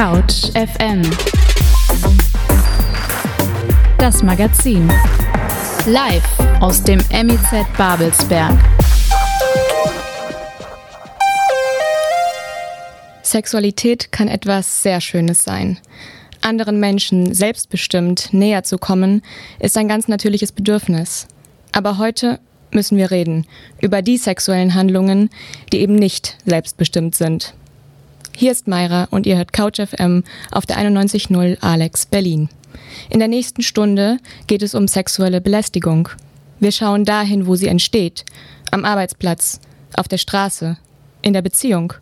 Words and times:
Couch 0.00 0.46
FM 0.54 1.02
Das 3.98 4.22
Magazin 4.22 4.90
Live 5.84 6.24
aus 6.60 6.82
dem 6.82 7.00
MIZ 7.12 7.66
Babelsberg 7.76 8.58
Sexualität 13.20 14.10
kann 14.10 14.28
etwas 14.28 14.82
sehr 14.82 15.02
Schönes 15.02 15.42
sein. 15.42 15.78
Anderen 16.40 16.80
Menschen 16.80 17.34
selbstbestimmt 17.34 18.32
näher 18.32 18.62
zu 18.62 18.78
kommen, 18.78 19.20
ist 19.58 19.76
ein 19.76 19.86
ganz 19.86 20.08
natürliches 20.08 20.52
Bedürfnis. 20.52 21.28
Aber 21.72 21.98
heute 21.98 22.40
müssen 22.70 22.96
wir 22.96 23.10
reden 23.10 23.46
über 23.82 24.00
die 24.00 24.16
sexuellen 24.16 24.72
Handlungen, 24.72 25.28
die 25.74 25.80
eben 25.80 25.96
nicht 25.96 26.38
selbstbestimmt 26.46 27.14
sind. 27.14 27.52
Hier 28.40 28.52
ist 28.52 28.68
Mayra 28.68 29.06
und 29.10 29.26
ihr 29.26 29.36
hört 29.36 29.52
Couch 29.52 29.78
FM 29.78 30.24
auf 30.50 30.64
der 30.64 30.78
91.0 30.78 31.58
Alex 31.60 32.06
Berlin. 32.06 32.48
In 33.10 33.18
der 33.18 33.28
nächsten 33.28 33.60
Stunde 33.60 34.16
geht 34.46 34.62
es 34.62 34.74
um 34.74 34.88
sexuelle 34.88 35.42
Belästigung. 35.42 36.08
Wir 36.58 36.72
schauen 36.72 37.04
dahin, 37.04 37.46
wo 37.46 37.54
sie 37.54 37.66
entsteht. 37.66 38.24
Am 38.70 38.86
Arbeitsplatz, 38.86 39.60
auf 39.94 40.08
der 40.08 40.16
Straße, 40.16 40.78
in 41.20 41.34
der 41.34 41.42
Beziehung. 41.42 41.92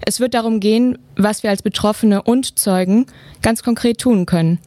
Es 0.00 0.20
wird 0.20 0.32
darum 0.32 0.60
gehen, 0.60 0.96
was 1.16 1.42
wir 1.42 1.50
als 1.50 1.60
Betroffene 1.60 2.22
und 2.22 2.58
Zeugen 2.58 3.04
ganz 3.42 3.62
konkret 3.62 3.98
tun 3.98 4.24
können. 4.24 4.60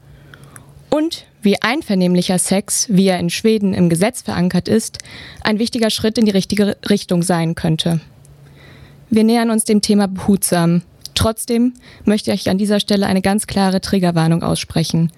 Und 0.92 1.26
wie 1.42 1.60
einvernehmlicher 1.60 2.38
Sex, 2.38 2.86
wie 2.92 3.08
er 3.08 3.18
in 3.18 3.32
Schweden 3.32 3.74
im 3.74 3.90
Gesetz 3.90 4.22
verankert 4.22 4.68
ist, 4.68 5.00
ein 5.44 5.58
wichtiger 5.58 5.90
Schritt 5.90 6.20
in 6.20 6.26
die 6.26 6.32
richtige 6.32 6.78
Richtung 6.88 7.24
sein 7.24 7.56
könnte. 7.56 8.02
Wir 9.10 9.24
nähern 9.24 9.50
uns 9.50 9.66
dem 9.66 9.82
Thema 9.82 10.08
behutsam. 10.08 10.84
Trotzdem 11.16 11.74
möchte 12.06 12.32
ich 12.32 12.50
an 12.50 12.58
dieser 12.58 12.80
Stelle 12.80 13.06
eine 13.06 13.22
ganz 13.22 13.48
klare 13.48 13.82
Triggerwarnung 13.82 14.44
aussprechen. 14.44 15.12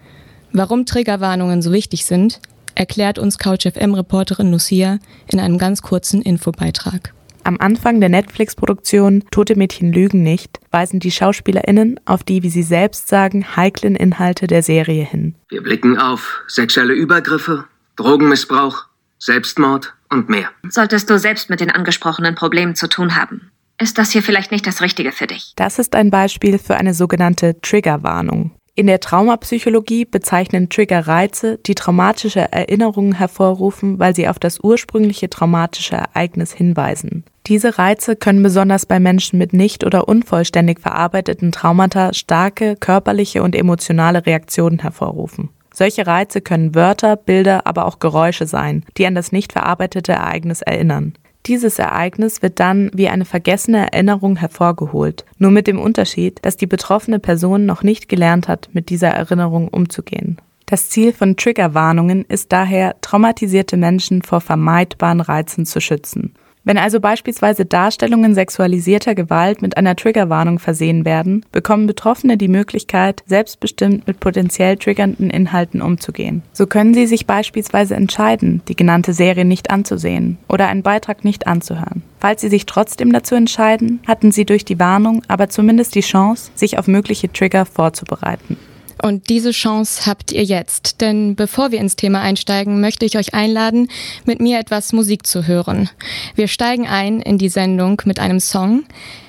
Warum 0.52 0.86
Triggerwarnungen 0.86 1.62
so 1.62 1.72
wichtig 1.72 2.06
sind, 2.06 2.40
erklärt 2.76 3.20
uns 3.20 3.38
CouchFM-Reporterin 3.38 4.52
Lucia 4.52 5.00
in 5.28 5.40
einem 5.40 5.58
ganz 5.58 5.82
kurzen 5.82 6.22
Infobeitrag. 6.22 7.14
Am 7.46 7.58
Anfang 7.60 8.00
der 8.00 8.10
Netflix-Produktion 8.10 9.26
Tote 9.30 9.56
Mädchen 9.56 9.92
lügen 9.92 10.24
nicht 10.24 10.60
weisen 10.72 11.00
die 11.00 11.12
SchauspielerInnen 11.12 12.00
auf 12.06 12.24
die, 12.24 12.42
wie 12.42 12.50
sie 12.50 12.64
selbst 12.64 13.08
sagen, 13.08 13.56
heiklen 13.56 13.96
Inhalte 13.96 14.48
der 14.48 14.64
Serie 14.64 15.04
hin. 15.04 15.36
Wir 15.50 15.62
blicken 15.62 15.98
auf 15.98 16.42
sexuelle 16.48 16.94
Übergriffe, 16.94 17.66
Drogenmissbrauch, 17.96 18.86
Selbstmord 19.20 19.94
und 20.10 20.30
mehr. 20.30 20.50
Solltest 20.68 21.10
du 21.10 21.20
selbst 21.20 21.50
mit 21.50 21.60
den 21.60 21.70
angesprochenen 21.70 22.36
Problemen 22.36 22.76
zu 22.76 22.88
tun 22.88 23.16
haben, 23.16 23.52
ist 23.80 23.98
das 23.98 24.12
hier 24.12 24.24
vielleicht 24.24 24.52
nicht 24.52 24.66
das 24.68 24.82
Richtige 24.82 25.12
für 25.12 25.28
dich. 25.28 25.54
Das 25.56 25.80
ist 25.80 25.96
ein 25.96 26.10
Beispiel 26.10 26.58
für 26.58 26.76
eine 26.78 26.94
sogenannte 26.94 27.60
Triggerwarnung. 27.62 28.52
In 28.76 28.88
der 28.88 29.00
Traumapsychologie 29.00 30.06
bezeichnen 30.06 30.68
Trigger 30.68 31.08
Reize, 31.08 31.60
die 31.60 31.76
traumatische 31.76 32.52
Erinnerungen 32.52 33.14
hervorrufen, 33.14 34.00
weil 34.00 34.16
sie 34.16 34.28
auf 34.28 34.40
das 34.40 34.60
ursprüngliche 34.62 35.30
traumatische 35.30 35.96
Ereignis 35.96 36.54
hinweisen. 36.54 37.24
Diese 37.46 37.78
Reize 37.78 38.16
können 38.16 38.42
besonders 38.42 38.88
bei 38.88 39.00
Menschen 39.00 39.38
mit 39.38 39.54
nicht 39.54 39.84
oder 39.84 40.08
unvollständig 40.08 40.80
verarbeiteten 40.80 41.52
Traumata 41.52 42.14
starke 42.14 42.76
körperliche 42.76 43.44
und 43.44 43.56
emotionale 43.56 44.26
Reaktionen 44.26 44.80
hervorrufen. 44.80 45.50
Solche 45.72 46.08
Reize 46.08 46.42
können 46.42 46.74
Wörter, 46.74 47.16
Bilder, 47.16 47.68
aber 47.68 47.86
auch 47.86 48.00
Geräusche 48.00 48.48
sein, 48.48 48.86
die 48.98 49.06
an 49.06 49.14
das 49.14 49.32
nicht 49.32 49.54
verarbeitete 49.54 50.14
Ereignis 50.14 50.62
erinnern. 50.62 51.14
Dieses 51.46 51.78
Ereignis 51.78 52.42
wird 52.42 52.62
dann 52.62 52.90
wie 52.94 53.10
eine 53.10 53.26
vergessene 53.26 53.92
Erinnerung 53.92 54.38
hervorgeholt, 54.38 55.26
nur 55.38 55.52
mit 55.52 55.68
dem 55.68 55.78
Unterschied, 55.78 56.40
dass 56.44 56.56
die 56.56 56.68
betroffene 56.68 57.20
Person 57.20 57.66
noch 57.66 57.84
nicht 57.84 58.08
gelernt 58.08 58.48
hat, 58.48 58.70
mit 58.72 58.90
dieser 58.90 59.10
Erinnerung 59.10 59.68
umzugehen. 59.68 60.38
Das 60.66 60.90
Ziel 60.90 61.12
von 61.12 61.36
Triggerwarnungen 61.36 62.24
ist 62.30 62.54
daher, 62.54 62.96
traumatisierte 63.02 63.76
Menschen 63.76 64.22
vor 64.22 64.40
vermeidbaren 64.40 65.20
Reizen 65.20 65.66
zu 65.66 65.82
schützen. 65.82 66.34
Wenn 66.66 66.78
also 66.78 67.02
beispielsweise 67.02 67.66
Darstellungen 67.66 68.36
sexualisierter 68.36 69.16
Gewalt 69.16 69.62
mit 69.62 69.76
einer 69.76 69.98
Triggerwarnung 69.98 70.60
versehen 70.60 71.04
werden, 71.04 71.46
bekommen 71.52 71.88
Betroffene 71.88 72.38
die 72.38 72.48
Möglichkeit, 72.48 73.22
selbstbestimmt 73.26 74.08
mit 74.08 74.22
potenziell 74.22 74.78
triggernden 74.78 75.30
Inhalten 75.30 75.82
umzugehen. 75.82 76.42
So 76.54 76.66
können 76.66 76.94
sie 76.94 77.06
sich 77.06 77.26
beispielsweise 77.26 77.96
entscheiden, 77.96 78.62
die 78.70 78.78
genannte 78.78 79.12
Serie 79.12 79.44
nicht 79.44 79.72
anzusehen 79.72 80.38
oder 80.48 80.68
einen 80.68 80.84
Beitrag 80.84 81.26
nicht 81.26 81.48
anzuhören. 81.48 82.02
Falls 82.20 82.40
sie 82.40 82.50
sich 82.50 82.66
trotzdem 82.66 83.12
dazu 83.12 83.36
entscheiden, 83.36 84.00
hatten 84.08 84.32
sie 84.32 84.46
durch 84.46 84.64
die 84.64 84.80
Warnung 84.80 85.22
aber 85.28 85.50
zumindest 85.50 85.96
die 85.96 86.02
Chance, 86.02 86.52
sich 86.56 86.80
auf 86.80 86.88
mögliche 86.88 87.32
Trigger 87.32 87.66
vorzubereiten. 87.66 88.56
Und 89.04 89.28
diese 89.28 89.52
Chance 89.52 90.06
habt 90.06 90.32
ihr 90.32 90.46
jetzt. 90.46 91.02
Denn 91.02 91.36
bevor 91.36 91.72
wir 91.72 91.80
ins 91.82 91.98
Thema 91.98 92.22
einsteigen, 92.22 92.80
möchte 92.80 93.06
ich 93.06 93.18
euch 93.18 93.34
einladen, 93.34 93.90
mit 94.24 94.40
mir 94.40 94.60
etwas 94.60 94.94
Musik 94.94 95.28
zu 95.28 95.46
hören. 95.46 95.90
Wir 96.36 96.48
steigen 96.48 96.88
ein 96.88 97.20
in 97.20 97.38
die 97.38 97.50
Sendung 97.50 98.02
mit 98.06 98.22
einem 98.22 98.40
Song, 98.40 98.86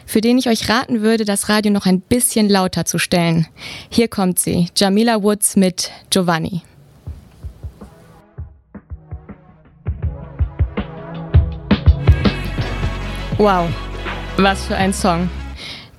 für 0.07 0.21
den 0.21 0.39
ich 0.39 0.49
euch 0.49 0.69
raten 0.69 1.01
würde, 1.01 1.25
das 1.25 1.49
Radio 1.49 1.73
noch 1.73 1.87
ein 1.87 2.01
bisschen 2.01 2.49
lauter 2.49 2.85
zu 2.85 3.01
stellen. 3.01 3.49
Hier 3.91 4.07
kommt 4.07 4.39
sie, 4.39 4.69
Jamila 4.77 5.21
Woods 5.25 5.57
mit 5.57 5.91
Giovanni. 6.09 6.63
Wow, 13.39 13.69
was 14.37 14.67
für 14.67 14.77
ein 14.77 14.93
Song. 14.93 15.29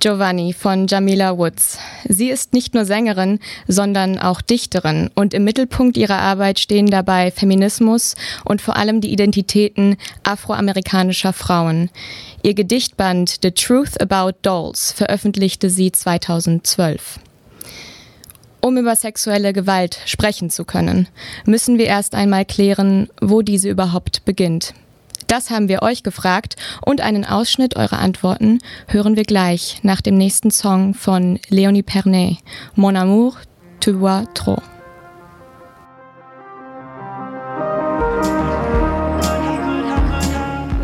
Giovanni 0.06 0.52
von 0.52 0.86
Jamila 0.86 1.36
Woods. 1.36 1.80
Sie 2.08 2.30
ist 2.30 2.52
nicht 2.52 2.74
nur 2.74 2.84
Sängerin, 2.84 3.40
sondern 3.66 4.20
auch 4.20 4.40
Dichterin 4.40 5.10
und 5.16 5.34
im 5.34 5.42
Mittelpunkt 5.42 5.96
ihrer 5.96 6.20
Arbeit 6.20 6.60
stehen 6.60 6.86
dabei 6.86 7.32
Feminismus 7.32 8.14
und 8.44 8.62
vor 8.62 8.76
allem 8.76 9.00
die 9.00 9.12
Identitäten 9.12 9.96
afroamerikanischer 10.22 11.32
Frauen. 11.32 11.90
Ihr 12.44 12.54
Gedichtband 12.54 13.38
The 13.42 13.50
Truth 13.50 14.00
About 14.00 14.38
Dolls 14.42 14.92
veröffentlichte 14.92 15.70
sie 15.70 15.90
2012. 15.90 17.18
Um 18.60 18.76
über 18.76 18.94
sexuelle 18.94 19.52
Gewalt 19.52 19.98
sprechen 20.06 20.50
zu 20.50 20.64
können, 20.64 21.08
müssen 21.46 21.78
wir 21.78 21.86
erst 21.86 22.14
einmal 22.14 22.44
klären, 22.44 23.08
wo 23.20 23.42
diese 23.42 23.68
überhaupt 23.68 24.24
beginnt. 24.24 24.72
Das 25.26 25.50
haben 25.50 25.68
wir 25.68 25.82
euch 25.82 26.02
gefragt 26.02 26.56
und 26.84 27.00
einen 27.00 27.24
Ausschnitt 27.24 27.76
eurer 27.76 27.98
Antworten 27.98 28.58
hören 28.86 29.16
wir 29.16 29.24
gleich 29.24 29.80
nach 29.82 30.00
dem 30.00 30.16
nächsten 30.16 30.50
Song 30.50 30.94
von 30.94 31.40
Leonie 31.48 31.82
Pernet, 31.82 32.38
Mon 32.74 32.96
amour, 32.96 33.34
tu 33.80 33.98
vois 33.98 34.24
trop. 34.34 34.62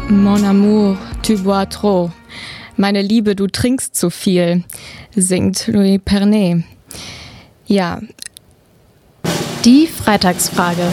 Mon 0.09 0.45
amour, 0.45 0.99
tu 1.23 1.39
bois 1.39 1.65
trop. 1.67 2.11
Meine 2.77 3.01
Liebe, 3.01 3.35
du 3.35 3.47
trinkst 3.47 3.95
zu 3.95 4.11
viel, 4.11 4.63
singt 5.17 5.69
Louis 5.69 5.99
Pernet. 6.05 6.65
Ja. 7.67 8.01
Die 9.65 9.87
Freitagsfrage. 9.87 10.87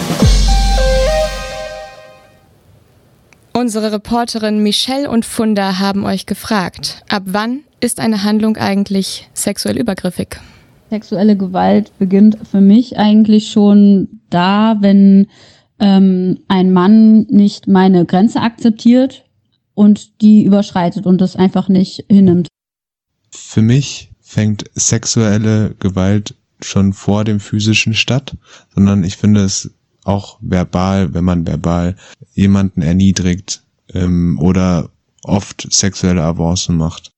Unsere 3.60 3.92
Reporterin 3.92 4.64
Michelle 4.64 5.10
und 5.10 5.26
Funda 5.26 5.80
haben 5.80 6.06
euch 6.06 6.26
gefragt, 6.26 7.04
ab 7.10 7.24
wann 7.26 7.60
ist 7.82 8.00
eine 8.00 8.24
Handlung 8.24 8.56
eigentlich 8.56 9.30
sexuell 9.34 9.78
übergriffig? 9.78 10.40
Sexuelle 10.90 11.36
Gewalt 11.36 11.92
beginnt 12.00 12.38
für 12.50 12.62
mich 12.62 12.98
eigentlich 12.98 13.52
schon 13.52 14.22
da, 14.30 14.78
wenn 14.80 15.28
ähm, 15.78 16.40
ein 16.48 16.72
Mann 16.72 17.24
nicht 17.24 17.68
meine 17.68 18.06
Grenze 18.06 18.40
akzeptiert 18.40 19.26
und 19.74 20.22
die 20.22 20.46
überschreitet 20.46 21.06
und 21.06 21.20
das 21.20 21.36
einfach 21.36 21.68
nicht 21.68 22.06
hinnimmt. 22.08 22.48
Für 23.30 23.62
mich 23.62 24.10
fängt 24.22 24.72
sexuelle 24.74 25.76
Gewalt 25.80 26.34
schon 26.62 26.94
vor 26.94 27.26
dem 27.26 27.42
physischen 27.42 27.94
statt, 27.94 28.38
sondern 28.74 29.04
ich 29.04 29.18
finde 29.18 29.44
es 29.44 29.70
auch 30.10 30.40
verbal, 30.42 31.14
wenn 31.14 31.24
man 31.24 31.46
verbal 31.46 31.96
jemanden 32.34 32.82
erniedrigt 32.82 33.64
ähm, 33.94 34.40
oder 34.42 34.90
oft 35.24 35.68
sexuelle 35.72 36.24
Avancen 36.24 36.78
macht. 36.78 37.12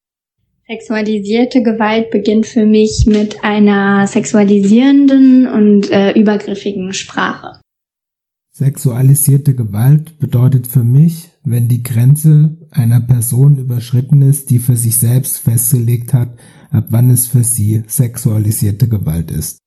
Sexualisierte 0.68 1.64
Gewalt 1.64 2.12
beginnt 2.12 2.46
für 2.46 2.66
mich 2.66 3.06
mit 3.06 3.44
einer 3.44 4.08
sexualisierenden 4.08 5.48
und 5.48 5.92
äh, 5.92 6.12
übergriffigen 6.12 6.94
Sprache. 6.94 7.60
Sexualisierte 8.54 9.56
Gewalt 9.56 10.20
bedeutet 10.20 10.68
für 10.68 10.84
mich, 10.84 11.30
wenn 11.44 11.68
die 11.68 11.84
Grenze 11.84 12.58
einer 12.70 13.02
Person 13.02 13.58
überschritten 13.58 14.22
ist, 14.22 14.50
die 14.50 14.60
für 14.60 14.78
sich 14.78 14.98
selbst 14.98 15.40
festgelegt 15.40 16.14
hat, 16.14 16.30
ab 16.70 16.86
wann 16.90 17.10
es 17.10 17.28
für 17.28 17.44
sie 17.44 17.84
sexualisierte 17.88 18.88
Gewalt 18.88 19.32
ist. 19.32 19.61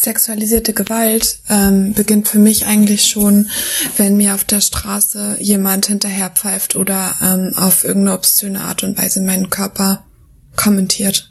Sexualisierte 0.00 0.74
Gewalt 0.74 1.40
ähm, 1.48 1.92
beginnt 1.92 2.28
für 2.28 2.38
mich 2.38 2.66
eigentlich 2.66 3.06
schon, 3.06 3.50
wenn 3.96 4.16
mir 4.16 4.34
auf 4.34 4.44
der 4.44 4.60
Straße 4.60 5.38
jemand 5.40 5.86
hinterherpfeift 5.86 6.76
oder 6.76 7.16
ähm, 7.20 7.52
auf 7.56 7.82
irgendeine 7.82 8.16
obszöne 8.16 8.60
Art 8.60 8.84
und 8.84 8.96
Weise 8.96 9.20
meinen 9.20 9.50
Körper 9.50 10.04
kommentiert. 10.54 11.28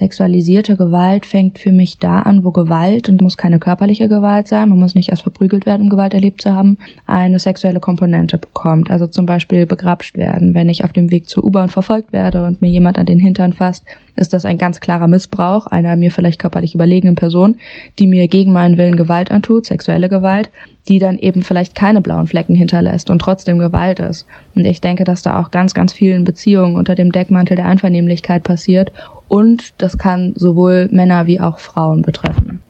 Sexualisierte 0.00 0.76
Gewalt 0.76 1.24
fängt 1.24 1.60
für 1.60 1.70
mich 1.70 1.98
da 1.98 2.22
an, 2.22 2.42
wo 2.42 2.50
Gewalt, 2.50 3.08
und 3.08 3.22
muss 3.22 3.36
keine 3.36 3.60
körperliche 3.60 4.08
Gewalt 4.08 4.48
sein, 4.48 4.68
man 4.68 4.80
muss 4.80 4.96
nicht 4.96 5.10
erst 5.10 5.22
verprügelt 5.22 5.66
werden, 5.66 5.82
um 5.82 5.88
Gewalt 5.88 6.14
erlebt 6.14 6.42
zu 6.42 6.52
haben, 6.52 6.78
eine 7.06 7.38
sexuelle 7.38 7.78
Komponente 7.78 8.36
bekommt. 8.36 8.90
Also 8.90 9.06
zum 9.06 9.24
Beispiel 9.24 9.66
begrapscht 9.66 10.16
werden. 10.16 10.52
Wenn 10.52 10.68
ich 10.68 10.82
auf 10.82 10.92
dem 10.92 11.12
Weg 11.12 11.28
zur 11.28 11.44
U-Bahn 11.44 11.68
verfolgt 11.68 12.12
werde 12.12 12.44
und 12.44 12.60
mir 12.60 12.70
jemand 12.70 12.98
an 12.98 13.06
den 13.06 13.20
Hintern 13.20 13.52
fasst, 13.52 13.84
ist 14.16 14.32
das 14.32 14.44
ein 14.44 14.58
ganz 14.58 14.80
klarer 14.80 15.06
Missbrauch 15.06 15.68
einer 15.68 15.94
mir 15.94 16.10
vielleicht 16.10 16.40
körperlich 16.40 16.74
überlegenen 16.74 17.14
Person, 17.14 17.54
die 18.00 18.08
mir 18.08 18.26
gegen 18.26 18.52
meinen 18.52 18.76
Willen 18.76 18.96
Gewalt 18.96 19.30
antut, 19.30 19.66
sexuelle 19.66 20.08
Gewalt, 20.08 20.50
die 20.88 20.98
dann 20.98 21.18
eben 21.18 21.42
vielleicht 21.42 21.76
keine 21.76 22.00
blauen 22.00 22.26
Flecken 22.26 22.56
hinterlässt 22.56 23.10
und 23.10 23.20
trotzdem 23.20 23.60
Gewalt 23.60 24.00
ist. 24.00 24.26
Und 24.56 24.64
ich 24.64 24.80
denke, 24.80 25.04
dass 25.04 25.22
da 25.22 25.40
auch 25.40 25.52
ganz, 25.52 25.72
ganz 25.72 25.92
vielen 25.92 26.24
Beziehungen 26.24 26.74
unter 26.74 26.96
dem 26.96 27.12
Deckmantel 27.12 27.56
der 27.56 27.66
Einvernehmlichkeit 27.66 28.42
passiert 28.42 28.92
und 29.34 29.74
das 29.78 29.98
kann 29.98 30.32
sowohl 30.36 30.88
Männer 30.92 31.26
wie 31.26 31.40
auch 31.40 31.58
Frauen 31.58 32.02
betreffen. 32.02 32.62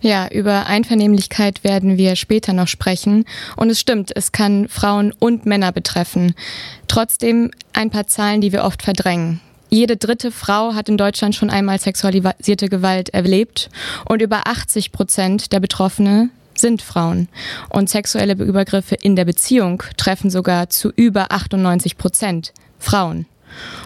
Ja, 0.00 0.26
über 0.26 0.66
Einvernehmlichkeit 0.66 1.62
werden 1.62 1.96
wir 1.96 2.16
später 2.16 2.52
noch 2.52 2.66
sprechen. 2.66 3.24
Und 3.54 3.70
es 3.70 3.78
stimmt, 3.78 4.10
es 4.16 4.32
kann 4.32 4.66
Frauen 4.66 5.12
und 5.20 5.46
Männer 5.46 5.70
betreffen. 5.70 6.34
Trotzdem 6.88 7.52
ein 7.72 7.90
paar 7.90 8.08
Zahlen, 8.08 8.40
die 8.40 8.50
wir 8.50 8.64
oft 8.64 8.82
verdrängen. 8.82 9.40
Jede 9.68 9.96
dritte 9.96 10.32
Frau 10.32 10.74
hat 10.74 10.88
in 10.88 10.96
Deutschland 10.96 11.36
schon 11.36 11.50
einmal 11.50 11.78
sexualisierte 11.78 12.68
Gewalt 12.68 13.10
erlebt 13.10 13.70
und 14.08 14.22
über 14.22 14.48
80 14.48 14.90
Prozent 14.90 15.52
der 15.52 15.60
Betroffene 15.60 16.30
sind 16.56 16.82
Frauen. 16.82 17.28
Und 17.68 17.88
sexuelle 17.88 18.32
Übergriffe 18.32 18.96
in 18.96 19.14
der 19.14 19.24
Beziehung 19.24 19.84
treffen 19.96 20.30
sogar 20.30 20.68
zu 20.68 20.90
über 20.96 21.30
98 21.30 21.96
Prozent 21.96 22.52
Frauen. 22.80 23.26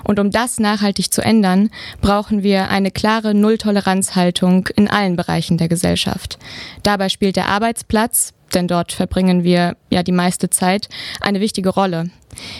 Und 0.04 0.18
um 0.18 0.30
das 0.30 0.58
nachhaltig 0.58 1.12
zu 1.12 1.22
ändern, 1.22 1.70
brauchen 2.00 2.42
wir 2.42 2.68
eine 2.68 2.90
klare 2.90 3.34
Nulltoleranzhaltung 3.34 4.68
in 4.76 4.88
allen 4.88 5.16
Bereichen 5.16 5.58
der 5.58 5.68
Gesellschaft. 5.68 6.38
Dabei 6.82 7.08
spielt 7.08 7.36
der 7.36 7.48
Arbeitsplatz, 7.48 8.32
denn 8.54 8.68
dort 8.68 8.92
verbringen 8.92 9.44
wir 9.44 9.76
ja 9.90 10.02
die 10.02 10.12
meiste 10.12 10.50
Zeit, 10.50 10.88
eine 11.20 11.40
wichtige 11.40 11.70
Rolle. 11.70 12.10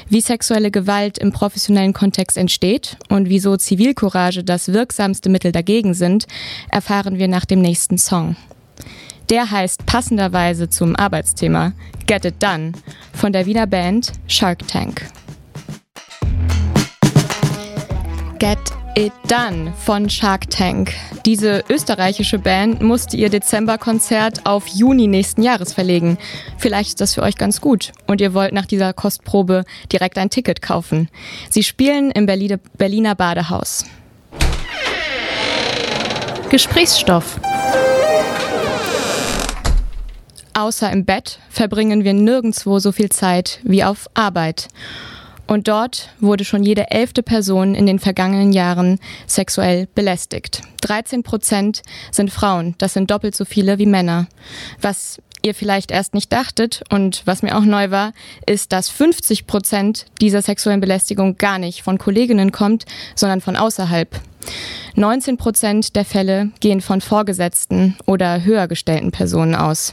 Wie 0.08 0.20
sexuelle 0.20 0.70
Gewalt 0.70 1.18
im 1.18 1.32
professionellen 1.32 1.92
Kontext 1.92 2.36
entsteht 2.36 2.96
und 3.08 3.28
wieso 3.28 3.56
Zivilcourage 3.56 4.42
das 4.42 4.72
wirksamste 4.72 5.28
Mittel 5.28 5.52
dagegen 5.52 5.94
sind, 5.94 6.26
erfahren 6.70 7.18
wir 7.18 7.28
nach 7.28 7.44
dem 7.44 7.60
nächsten 7.60 7.98
Song. 7.98 8.36
Der 9.30 9.50
heißt 9.50 9.86
passenderweise 9.86 10.68
zum 10.68 10.94
Arbeitsthema 10.96 11.72
Get 12.06 12.24
It 12.24 12.42
Done 12.42 12.72
von 13.12 13.32
der 13.32 13.46
Wiener 13.46 13.66
Band 13.66 14.12
Shark 14.28 14.66
Tank. 14.68 15.06
Get 18.38 18.58
It 18.96 19.12
Done 19.28 19.72
von 19.78 20.10
Shark 20.10 20.50
Tank. 20.50 20.92
Diese 21.24 21.64
österreichische 21.70 22.38
Band 22.38 22.82
musste 22.82 23.16
ihr 23.16 23.30
Dezemberkonzert 23.30 24.44
auf 24.44 24.66
Juni 24.66 25.06
nächsten 25.06 25.42
Jahres 25.42 25.72
verlegen. 25.72 26.18
Vielleicht 26.58 26.90
ist 26.90 27.00
das 27.00 27.14
für 27.14 27.22
euch 27.22 27.36
ganz 27.36 27.62
gut 27.62 27.92
und 28.06 28.20
ihr 28.20 28.34
wollt 28.34 28.52
nach 28.52 28.66
dieser 28.66 28.92
Kostprobe 28.92 29.64
direkt 29.90 30.18
ein 30.18 30.28
Ticket 30.28 30.60
kaufen. 30.60 31.08
Sie 31.48 31.62
spielen 31.62 32.10
im 32.10 32.26
Berliner 32.26 33.14
Badehaus. 33.14 33.84
Gesprächsstoff. 36.50 37.40
Außer 40.52 40.90
im 40.90 41.04
Bett 41.04 41.38
verbringen 41.48 42.04
wir 42.04 42.12
nirgendwo 42.12 42.78
so 42.80 42.92
viel 42.92 43.08
Zeit 43.08 43.60
wie 43.62 43.84
auf 43.84 44.08
Arbeit. 44.14 44.68
Und 45.46 45.68
dort 45.68 46.10
wurde 46.20 46.44
schon 46.44 46.62
jede 46.62 46.90
elfte 46.90 47.22
Person 47.22 47.74
in 47.74 47.86
den 47.86 47.98
vergangenen 47.98 48.52
Jahren 48.52 48.98
sexuell 49.26 49.86
belästigt. 49.94 50.62
13 50.82 51.22
Prozent 51.22 51.82
sind 52.10 52.30
Frauen, 52.30 52.74
das 52.78 52.94
sind 52.94 53.10
doppelt 53.10 53.34
so 53.34 53.44
viele 53.44 53.78
wie 53.78 53.86
Männer. 53.86 54.26
Was 54.80 55.20
ihr 55.42 55.54
vielleicht 55.54 55.90
erst 55.90 56.14
nicht 56.14 56.32
dachtet 56.32 56.82
und 56.90 57.22
was 57.24 57.42
mir 57.42 57.56
auch 57.56 57.64
neu 57.64 57.90
war, 57.90 58.12
ist, 58.46 58.72
dass 58.72 58.88
50 58.88 59.46
Prozent 59.46 60.06
dieser 60.20 60.42
sexuellen 60.42 60.80
Belästigung 60.80 61.38
gar 61.38 61.58
nicht 61.58 61.82
von 61.82 61.98
Kolleginnen 61.98 62.52
kommt, 62.52 62.84
sondern 63.14 63.40
von 63.40 63.56
außerhalb. 63.56 64.08
19 64.96 65.36
Prozent 65.36 65.96
der 65.96 66.04
Fälle 66.04 66.50
gehen 66.60 66.80
von 66.80 67.00
Vorgesetzten 67.00 67.96
oder 68.06 68.44
höher 68.44 68.66
gestellten 68.68 69.12
Personen 69.12 69.54
aus. 69.54 69.92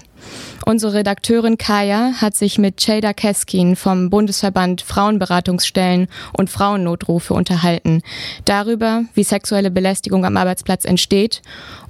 Unsere 0.65 0.93
Redakteurin 0.93 1.57
Kaya 1.57 2.13
hat 2.21 2.35
sich 2.35 2.57
mit 2.57 2.85
Jada 2.85 3.13
Keskin 3.13 3.75
vom 3.75 4.09
Bundesverband 4.09 4.81
Frauenberatungsstellen 4.81 6.07
und 6.31 6.49
Frauennotrufe 6.49 7.33
unterhalten. 7.33 8.01
Darüber, 8.45 9.03
wie 9.13 9.23
sexuelle 9.23 9.71
Belästigung 9.71 10.25
am 10.25 10.37
Arbeitsplatz 10.37 10.85
entsteht 10.85 11.41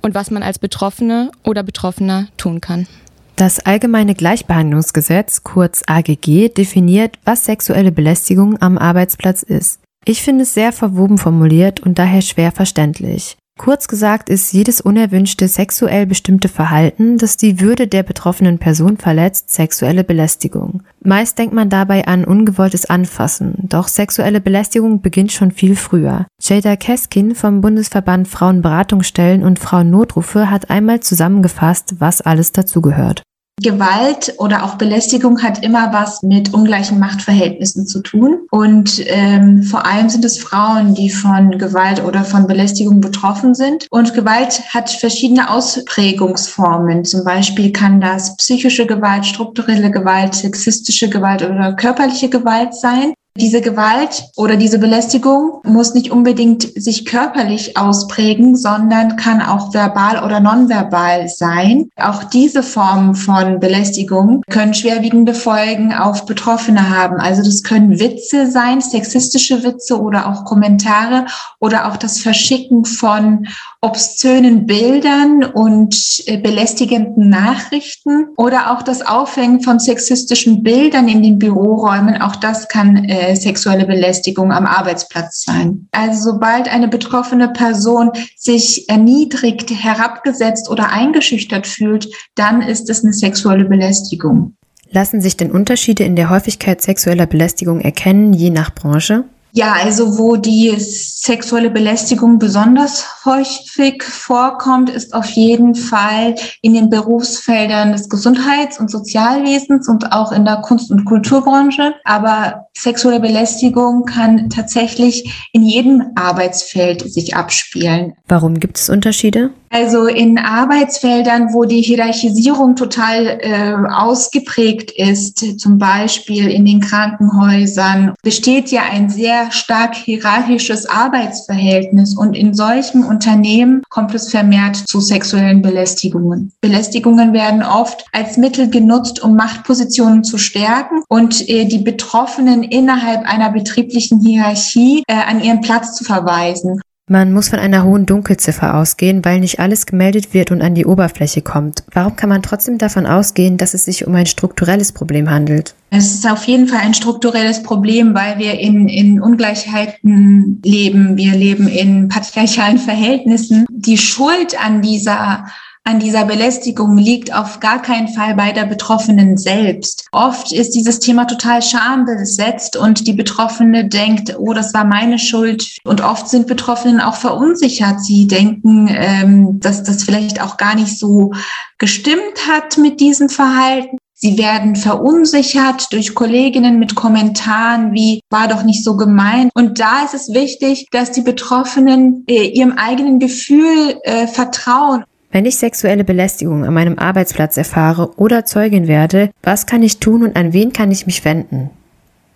und 0.01 0.15
was 0.15 0.31
man 0.31 0.41
als 0.41 0.57
Betroffene 0.57 1.31
oder 1.43 1.63
Betroffener 1.63 2.27
tun 2.37 2.61
kann. 2.61 2.87
Das 3.35 3.59
Allgemeine 3.59 4.13
Gleichbehandlungsgesetz, 4.13 5.43
kurz 5.43 5.81
AGG, 5.87 6.49
definiert, 6.49 7.17
was 7.25 7.45
sexuelle 7.45 7.91
Belästigung 7.91 8.61
am 8.61 8.77
Arbeitsplatz 8.77 9.43
ist. 9.43 9.79
Ich 10.05 10.21
finde 10.21 10.43
es 10.43 10.53
sehr 10.53 10.71
verwoben 10.71 11.17
formuliert 11.17 11.79
und 11.79 11.97
daher 11.97 12.21
schwer 12.21 12.51
verständlich. 12.51 13.37
Kurz 13.59 13.87
gesagt 13.87 14.29
ist 14.29 14.51
jedes 14.51 14.81
unerwünschte 14.81 15.47
sexuell 15.47 16.07
bestimmte 16.07 16.49
Verhalten, 16.49 17.19
das 17.19 17.37
die 17.37 17.59
Würde 17.59 17.87
der 17.87 18.01
betroffenen 18.01 18.57
Person 18.57 18.97
verletzt, 18.97 19.51
sexuelle 19.51 20.03
Belästigung. 20.03 20.81
Meist 21.01 21.37
denkt 21.37 21.53
man 21.53 21.69
dabei 21.69 22.07
an 22.07 22.25
ungewolltes 22.25 22.87
Anfassen, 22.89 23.55
doch 23.61 23.87
sexuelle 23.87 24.41
Belästigung 24.41 25.01
beginnt 25.01 25.31
schon 25.31 25.51
viel 25.51 25.75
früher. 25.75 26.25
Jada 26.41 26.75
Keskin 26.75 27.35
vom 27.35 27.61
Bundesverband 27.61 28.27
Frauenberatungsstellen 28.27 29.43
und 29.43 29.59
Frauennotrufe 29.59 30.49
hat 30.49 30.71
einmal 30.71 31.01
zusammengefasst, 31.01 31.95
was 31.99 32.21
alles 32.21 32.53
dazugehört. 32.53 33.21
Gewalt 33.61 34.33
oder 34.37 34.63
auch 34.63 34.75
Belästigung 34.75 35.41
hat 35.41 35.63
immer 35.63 35.93
was 35.93 36.21
mit 36.23 36.53
ungleichen 36.53 36.99
Machtverhältnissen 36.99 37.85
zu 37.85 38.01
tun. 38.01 38.39
Und 38.51 39.01
ähm, 39.07 39.63
vor 39.63 39.85
allem 39.85 40.09
sind 40.09 40.25
es 40.25 40.39
Frauen, 40.39 40.95
die 40.95 41.09
von 41.09 41.57
Gewalt 41.57 42.03
oder 42.03 42.23
von 42.23 42.47
Belästigung 42.47 42.99
betroffen 42.99 43.55
sind. 43.55 43.87
Und 43.89 44.13
Gewalt 44.13 44.61
hat 44.73 44.89
verschiedene 44.89 45.49
Ausprägungsformen. 45.49 47.05
Zum 47.05 47.23
Beispiel 47.23 47.71
kann 47.71 48.01
das 48.01 48.35
psychische 48.37 48.85
Gewalt, 48.85 49.25
strukturelle 49.25 49.91
Gewalt, 49.91 50.35
sexistische 50.35 51.09
Gewalt 51.09 51.43
oder 51.43 51.73
körperliche 51.73 52.29
Gewalt 52.29 52.73
sein. 52.73 53.13
Diese 53.35 53.61
Gewalt 53.61 54.25
oder 54.35 54.57
diese 54.57 54.77
Belästigung 54.77 55.61
muss 55.63 55.95
nicht 55.95 56.11
unbedingt 56.11 56.71
sich 56.79 57.03
körperlich 57.03 57.75
ausprägen, 57.75 58.55
sondern 58.55 59.15
kann 59.15 59.41
auch 59.41 59.73
verbal 59.73 60.23
oder 60.23 60.39
nonverbal 60.39 61.27
sein. 61.27 61.89
Auch 61.95 62.25
diese 62.25 62.61
Formen 62.61 63.15
von 63.15 63.59
Belästigung 63.59 64.43
können 64.51 64.75
schwerwiegende 64.75 65.33
Folgen 65.33 65.95
auf 65.95 66.27
Betroffene 66.27 66.91
haben. 66.91 67.15
Also 67.15 67.41
das 67.41 67.63
können 67.63 67.99
Witze 67.99 68.51
sein, 68.51 68.81
sexistische 68.81 69.63
Witze 69.63 69.99
oder 69.99 70.29
auch 70.29 70.45
Kommentare 70.45 71.25
oder 71.59 71.87
auch 71.87 71.97
das 71.97 72.19
Verschicken 72.19 72.85
von 72.85 73.47
obszönen 73.83 74.65
Bildern 74.65 75.43
und 75.43 76.23
äh, 76.25 76.37
belästigenden 76.37 77.29
Nachrichten 77.29 78.27
oder 78.37 78.71
auch 78.71 78.81
das 78.81 79.05
Aufhängen 79.05 79.61
von 79.61 79.77
sexistischen 79.77 80.63
Bildern 80.63 81.09
in 81.09 81.21
den 81.21 81.37
Büroräumen. 81.37 82.21
Auch 82.21 82.37
das 82.37 82.69
kann 82.69 83.03
äh, 83.03 83.35
sexuelle 83.35 83.85
Belästigung 83.85 84.53
am 84.53 84.65
Arbeitsplatz 84.65 85.43
sein. 85.43 85.89
Also 85.91 86.31
sobald 86.31 86.73
eine 86.73 86.87
betroffene 86.87 87.49
Person 87.49 88.11
sich 88.37 88.87
erniedrigt, 88.87 89.69
herabgesetzt 89.69 90.69
oder 90.69 90.89
eingeschüchtert 90.89 91.67
fühlt, 91.67 92.07
dann 92.35 92.61
ist 92.61 92.89
es 92.89 93.03
eine 93.03 93.11
sexuelle 93.11 93.65
Belästigung. 93.65 94.55
Lassen 94.91 95.19
sich 95.19 95.35
denn 95.35 95.51
Unterschiede 95.51 96.05
in 96.05 96.15
der 96.15 96.29
Häufigkeit 96.29 96.81
sexueller 96.81 97.25
Belästigung 97.25 97.81
erkennen, 97.81 98.31
je 98.31 98.49
nach 98.49 98.73
Branche? 98.73 99.25
Ja, 99.55 99.73
also 99.73 100.17
wo 100.17 100.35
die 100.35 100.73
sexuelle 100.79 101.69
Belästigung 101.69 102.39
besonders 102.39 103.05
häufig 103.23 104.01
vorkommt, 104.01 104.89
ist 104.89 105.13
auf 105.13 105.29
jeden 105.29 105.75
Fall 105.75 106.33
in 106.63 106.73
den 106.73 106.89
Berufsfeldern 106.89 107.91
des 107.91 108.09
Gesundheits- 108.09 108.79
und 108.79 108.89
Sozialwesens 108.89 109.87
und 109.87 110.11
auch 110.11 110.31
in 110.31 110.43
der 110.43 110.57
Kunst- 110.57 110.89
und 110.89 111.05
Kulturbranche. 111.05 111.93
Aber 112.03 112.65
sexuelle 112.75 113.19
Belästigung 113.19 114.05
kann 114.05 114.49
tatsächlich 114.49 115.47
in 115.51 115.61
jedem 115.61 116.01
Arbeitsfeld 116.15 117.13
sich 117.13 117.35
abspielen. 117.35 118.13
Warum 118.27 118.59
gibt 118.59 118.79
es 118.79 118.89
Unterschiede? 118.89 119.51
Also 119.73 120.05
in 120.05 120.37
Arbeitsfeldern, 120.37 121.51
wo 121.51 121.65
die 121.65 121.81
Hierarchisierung 121.81 122.75
total 122.75 123.39
äh, 123.41 123.73
ausgeprägt 123.91 124.91
ist, 124.91 125.59
zum 125.59 125.79
Beispiel 125.79 126.51
in 126.51 126.63
den 126.63 126.79
Krankenhäusern, 126.79 128.13
besteht 128.21 128.69
ja 128.69 128.83
ein 128.91 129.09
sehr 129.09 129.51
stark 129.51 129.95
hierarchisches 129.95 130.85
Arbeitsverhältnis 130.87 132.15
und 132.15 132.37
in 132.37 132.53
solchen 132.53 133.03
Unternehmen 133.03 133.81
kommt 133.89 134.13
es 134.13 134.29
vermehrt 134.29 134.75
zu 134.75 135.01
sexuellen 135.01 135.63
Belästigungen. 135.63 136.51
Belästigungen 136.61 137.33
werden 137.33 137.63
oft 137.63 138.05
als 138.11 138.37
Mittel 138.37 138.69
genutzt, 138.69 139.23
um 139.23 139.35
Machtpositionen 139.35 140.23
zu 140.23 140.37
stärken 140.37 141.01
und 141.09 141.49
äh, 141.49 141.65
die 141.65 141.79
Betroffenen 141.79 142.61
innerhalb 142.61 143.25
einer 143.25 143.49
betrieblichen 143.49 144.19
Hierarchie 144.19 145.01
äh, 145.07 145.15
an 145.15 145.41
ihren 145.41 145.61
Platz 145.61 145.95
zu 145.95 146.03
verweisen. 146.03 146.79
Man 147.09 147.33
muss 147.33 147.49
von 147.49 147.59
einer 147.59 147.83
hohen 147.83 148.05
Dunkelziffer 148.05 148.75
ausgehen, 148.75 149.25
weil 149.25 149.41
nicht 149.41 149.59
alles 149.59 149.85
gemeldet 149.85 150.33
wird 150.33 150.51
und 150.51 150.61
an 150.61 150.73
die 150.73 150.85
Oberfläche 150.85 151.41
kommt. 151.41 151.83
Warum 151.91 152.15
kann 152.15 152.29
man 152.29 152.41
trotzdem 152.41 152.77
davon 152.77 153.05
ausgehen, 153.05 153.57
dass 153.57 153.73
es 153.73 153.83
sich 153.83 154.07
um 154.07 154.15
ein 154.15 154.25
strukturelles 154.25 154.93
Problem 154.93 155.29
handelt? 155.29 155.75
Es 155.89 156.13
ist 156.13 156.25
auf 156.25 156.45
jeden 156.45 156.69
Fall 156.69 156.79
ein 156.79 156.93
strukturelles 156.93 157.61
Problem, 157.61 158.15
weil 158.15 158.39
wir 158.39 158.57
in, 158.57 158.87
in 158.87 159.21
Ungleichheiten 159.21 160.61
leben. 160.63 161.17
Wir 161.17 161.33
leben 161.33 161.67
in 161.67 162.07
patriarchalen 162.07 162.77
Verhältnissen. 162.77 163.65
Die 163.69 163.97
Schuld 163.97 164.55
an 164.63 164.81
dieser 164.81 165.45
an 165.85 165.99
dieser 165.99 166.23
Belästigung 166.23 166.97
liegt 166.97 167.33
auf 167.33 167.59
gar 167.59 167.81
keinen 167.81 168.07
Fall 168.07 168.35
bei 168.35 168.53
der 168.53 168.65
Betroffenen 168.65 169.37
selbst. 169.37 170.05
Oft 170.13 170.53
ist 170.53 170.71
dieses 170.71 170.99
Thema 170.99 171.25
total 171.25 171.61
schambesetzt 171.61 172.77
und 172.77 173.05
die 173.05 173.13
Betroffene 173.13 173.89
denkt, 173.89 174.35
oh, 174.37 174.53
das 174.53 174.73
war 174.73 174.85
meine 174.85 175.19
Schuld. 175.19 175.77
Und 175.83 176.01
oft 176.01 176.29
sind 176.29 176.47
Betroffenen 176.47 177.01
auch 177.01 177.15
verunsichert. 177.15 177.99
Sie 177.99 178.27
denken, 178.27 178.87
ähm, 178.89 179.59
dass 179.59 179.83
das 179.83 180.03
vielleicht 180.03 180.41
auch 180.41 180.55
gar 180.55 180.75
nicht 180.75 180.97
so 180.97 181.33
gestimmt 181.77 182.47
hat 182.47 182.77
mit 182.77 183.01
diesem 183.01 183.27
Verhalten. 183.27 183.97
Sie 184.13 184.37
werden 184.37 184.77
verunsichert 184.77 185.91
durch 185.91 186.15
Kolleginnen 186.15 186.79
mit 186.79 186.95
Kommentaren 186.95 187.91
wie 187.93 188.21
war 188.29 188.47
doch 188.47 188.63
nicht 188.63 188.85
so 188.85 188.95
gemeint. 188.95 189.51
Und 189.53 189.81
da 189.81 190.05
ist 190.05 190.13
es 190.13 190.33
wichtig, 190.33 190.87
dass 190.91 191.11
die 191.11 191.23
Betroffenen 191.23 192.23
äh, 192.29 192.47
ihrem 192.47 192.77
eigenen 192.77 193.19
Gefühl 193.19 193.99
äh, 194.03 194.27
vertrauen 194.27 195.03
wenn 195.33 195.45
ich 195.45 195.57
sexuelle 195.57 196.03
Belästigung 196.03 196.63
an 196.63 196.73
meinem 196.73 196.99
Arbeitsplatz 196.99 197.57
erfahre 197.57 198.13
oder 198.17 198.45
Zeugin 198.45 198.87
werde, 198.87 199.31
was 199.41 199.65
kann 199.65 199.81
ich 199.81 199.97
tun 199.97 200.23
und 200.23 200.37
an 200.37 200.53
wen 200.53 200.71
kann 200.71 200.91
ich 200.91 201.07
mich 201.07 201.25
wenden? 201.25 201.71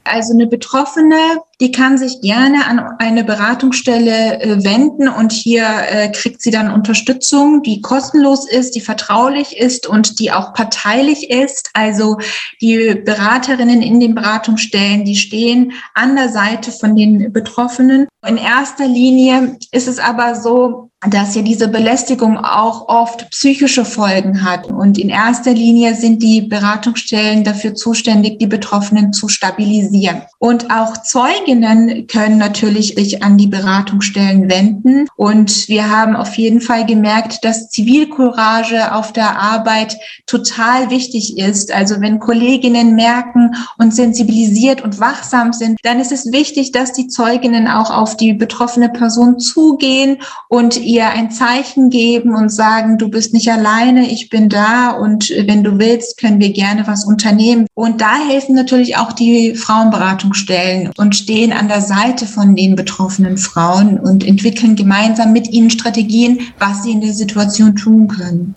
Also 0.03 0.33
eine 0.33 0.47
Betroffene, 0.47 1.17
die 1.59 1.71
kann 1.71 1.97
sich 1.97 2.21
gerne 2.21 2.65
an 2.65 2.79
eine 2.97 3.25
Beratungsstelle 3.25 4.39
äh, 4.39 4.63
wenden 4.63 5.09
und 5.09 5.33
hier 5.33 5.65
äh, 5.89 6.09
kriegt 6.09 6.41
sie 6.41 6.49
dann 6.49 6.71
Unterstützung, 6.71 7.61
die 7.61 7.81
kostenlos 7.81 8.49
ist, 8.49 8.75
die 8.75 8.81
vertraulich 8.81 9.57
ist 9.57 9.85
und 9.85 10.19
die 10.19 10.31
auch 10.31 10.53
parteilich 10.53 11.29
ist. 11.29 11.69
Also 11.73 12.19
die 12.61 12.95
Beraterinnen 12.95 13.81
in 13.81 13.99
den 13.99 14.15
Beratungsstellen, 14.15 15.03
die 15.03 15.17
stehen 15.17 15.73
an 15.93 16.15
der 16.15 16.29
Seite 16.29 16.71
von 16.71 16.95
den 16.95 17.33
Betroffenen. 17.33 18.07
In 18.25 18.37
erster 18.37 18.87
Linie 18.87 19.57
ist 19.71 19.89
es 19.89 19.99
aber 19.99 20.35
so, 20.35 20.89
dass 21.05 21.35
ja 21.35 21.43
diese 21.43 21.67
Belästigung 21.67 22.37
auch 22.39 22.87
oft 22.87 23.29
psychische 23.29 23.85
Folgen 23.85 24.43
hat. 24.43 24.65
Und 24.67 24.97
in 24.97 25.09
erster 25.09 25.53
Linie 25.53 25.93
sind 25.93 26.23
die 26.23 26.41
Beratungsstellen 26.41 27.43
dafür 27.43 27.75
zuständig, 27.75 28.39
die 28.39 28.47
Betroffenen 28.47 29.13
zu 29.13 29.27
stabilisieren. 29.27 30.23
Und 30.39 30.71
auch 30.71 30.97
Zeuginnen 31.03 32.07
können 32.07 32.39
natürlich 32.39 32.95
sich 32.95 33.21
an 33.21 33.37
die 33.37 33.45
Beratungsstellen 33.45 34.49
wenden. 34.49 35.07
Und 35.15 35.67
wir 35.67 35.87
haben 35.87 36.15
auf 36.15 36.33
jeden 36.35 36.61
Fall 36.61 36.83
gemerkt, 36.87 37.45
dass 37.45 37.69
Zivilcourage 37.69 38.95
auf 38.95 39.13
der 39.13 39.39
Arbeit 39.39 39.97
total 40.25 40.89
wichtig 40.89 41.37
ist. 41.37 41.71
Also 41.71 42.01
wenn 42.01 42.17
Kolleginnen 42.17 42.95
merken 42.95 43.51
und 43.77 43.93
sensibilisiert 43.93 44.81
und 44.81 44.99
wachsam 44.99 45.53
sind, 45.53 45.77
dann 45.83 45.99
ist 45.99 46.11
es 46.11 46.31
wichtig, 46.31 46.71
dass 46.71 46.91
die 46.91 47.07
Zeuginnen 47.07 47.67
auch 47.67 47.91
auf 47.91 48.17
die 48.17 48.33
betroffene 48.33 48.89
Person 48.89 49.37
zugehen 49.37 50.17
und 50.49 50.87
ihr 50.87 50.96
ein 51.05 51.31
Zeichen 51.31 51.89
geben 51.89 52.35
und 52.35 52.49
sagen, 52.49 52.97
du 52.97 53.09
bist 53.09 53.33
nicht 53.33 53.49
alleine, 53.49 54.09
ich 54.11 54.29
bin 54.29 54.49
da 54.49 54.91
und 54.91 55.29
wenn 55.29 55.63
du 55.63 55.79
willst, 55.79 56.17
können 56.19 56.39
wir 56.39 56.51
gerne 56.51 56.85
was 56.87 57.05
unternehmen. 57.05 57.67
Und 57.73 58.01
da 58.01 58.15
helfen 58.27 58.55
natürlich 58.55 58.97
auch 58.97 59.13
die 59.13 59.55
Frauenberatungsstellen 59.55 60.91
und 60.97 61.15
stehen 61.15 61.53
an 61.53 61.67
der 61.67 61.81
Seite 61.81 62.25
von 62.25 62.55
den 62.55 62.75
betroffenen 62.75 63.37
Frauen 63.37 63.99
und 63.99 64.25
entwickeln 64.25 64.75
gemeinsam 64.75 65.33
mit 65.33 65.49
ihnen 65.49 65.69
Strategien, 65.69 66.39
was 66.59 66.83
sie 66.83 66.91
in 66.91 67.01
der 67.01 67.13
Situation 67.13 67.75
tun 67.75 68.07
können. 68.07 68.55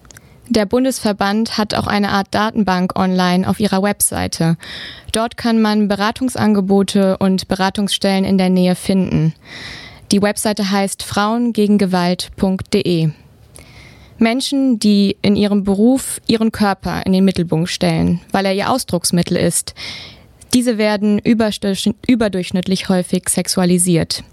Der 0.50 0.66
Bundesverband 0.66 1.58
hat 1.58 1.74
auch 1.74 1.86
eine 1.86 2.08
Art 2.08 2.26
Datenbank 2.32 2.98
online 2.98 3.48
auf 3.48 3.60
ihrer 3.60 3.84
Webseite. 3.84 4.56
Dort 5.12 5.36
kann 5.36 5.62
man 5.62 5.86
Beratungsangebote 5.86 7.18
und 7.18 7.46
Beratungsstellen 7.46 8.24
in 8.24 8.36
der 8.36 8.50
Nähe 8.50 8.74
finden. 8.74 9.32
Die 10.12 10.22
Webseite 10.22 10.70
heißt 10.70 11.02
frauengegengewalt.de. 11.04 13.10
Menschen, 14.18 14.78
die 14.78 15.16
in 15.22 15.34
ihrem 15.36 15.64
Beruf 15.64 16.20
ihren 16.26 16.52
Körper 16.52 17.06
in 17.06 17.12
den 17.12 17.24
Mittelpunkt 17.24 17.70
stellen, 17.70 18.20
weil 18.32 18.44
er 18.44 18.54
ihr 18.54 18.70
Ausdrucksmittel 18.70 19.36
ist, 19.36 19.74
diese 20.52 20.78
werden 20.78 21.20
überdurchschnittlich 21.20 22.88
häufig 22.88 23.28
sexualisiert. 23.28 24.24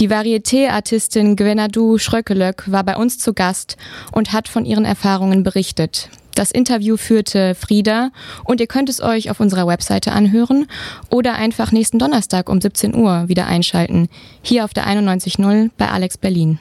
Die 0.00 0.10
Varieté-Artistin 0.10 1.36
Gwenadou 1.36 1.98
Schröckelöck 1.98 2.68
war 2.70 2.82
bei 2.82 2.96
uns 2.96 3.18
zu 3.18 3.32
Gast 3.32 3.76
und 4.12 4.32
hat 4.32 4.48
von 4.48 4.64
ihren 4.64 4.84
Erfahrungen 4.84 5.44
berichtet. 5.44 6.10
Das 6.34 6.50
Interview 6.50 6.96
führte 6.96 7.54
Frieda 7.54 8.10
und 8.44 8.60
ihr 8.60 8.66
könnt 8.66 8.88
es 8.88 9.00
euch 9.00 9.30
auf 9.30 9.40
unserer 9.40 9.66
Webseite 9.66 10.12
anhören 10.12 10.66
oder 11.10 11.34
einfach 11.34 11.70
nächsten 11.70 11.98
Donnerstag 11.98 12.48
um 12.48 12.60
17 12.60 12.94
Uhr 12.94 13.28
wieder 13.28 13.46
einschalten, 13.46 14.08
hier 14.42 14.64
auf 14.64 14.74
der 14.74 14.86
91.0 14.86 15.70
bei 15.78 15.88
Alex 15.88 16.18
Berlin. 16.18 16.58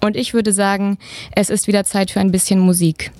Und 0.00 0.16
ich 0.16 0.34
würde 0.34 0.52
sagen, 0.52 0.98
es 1.36 1.48
ist 1.48 1.68
wieder 1.68 1.84
Zeit 1.84 2.10
für 2.10 2.20
ein 2.20 2.32
bisschen 2.32 2.58
Musik. 2.58 3.12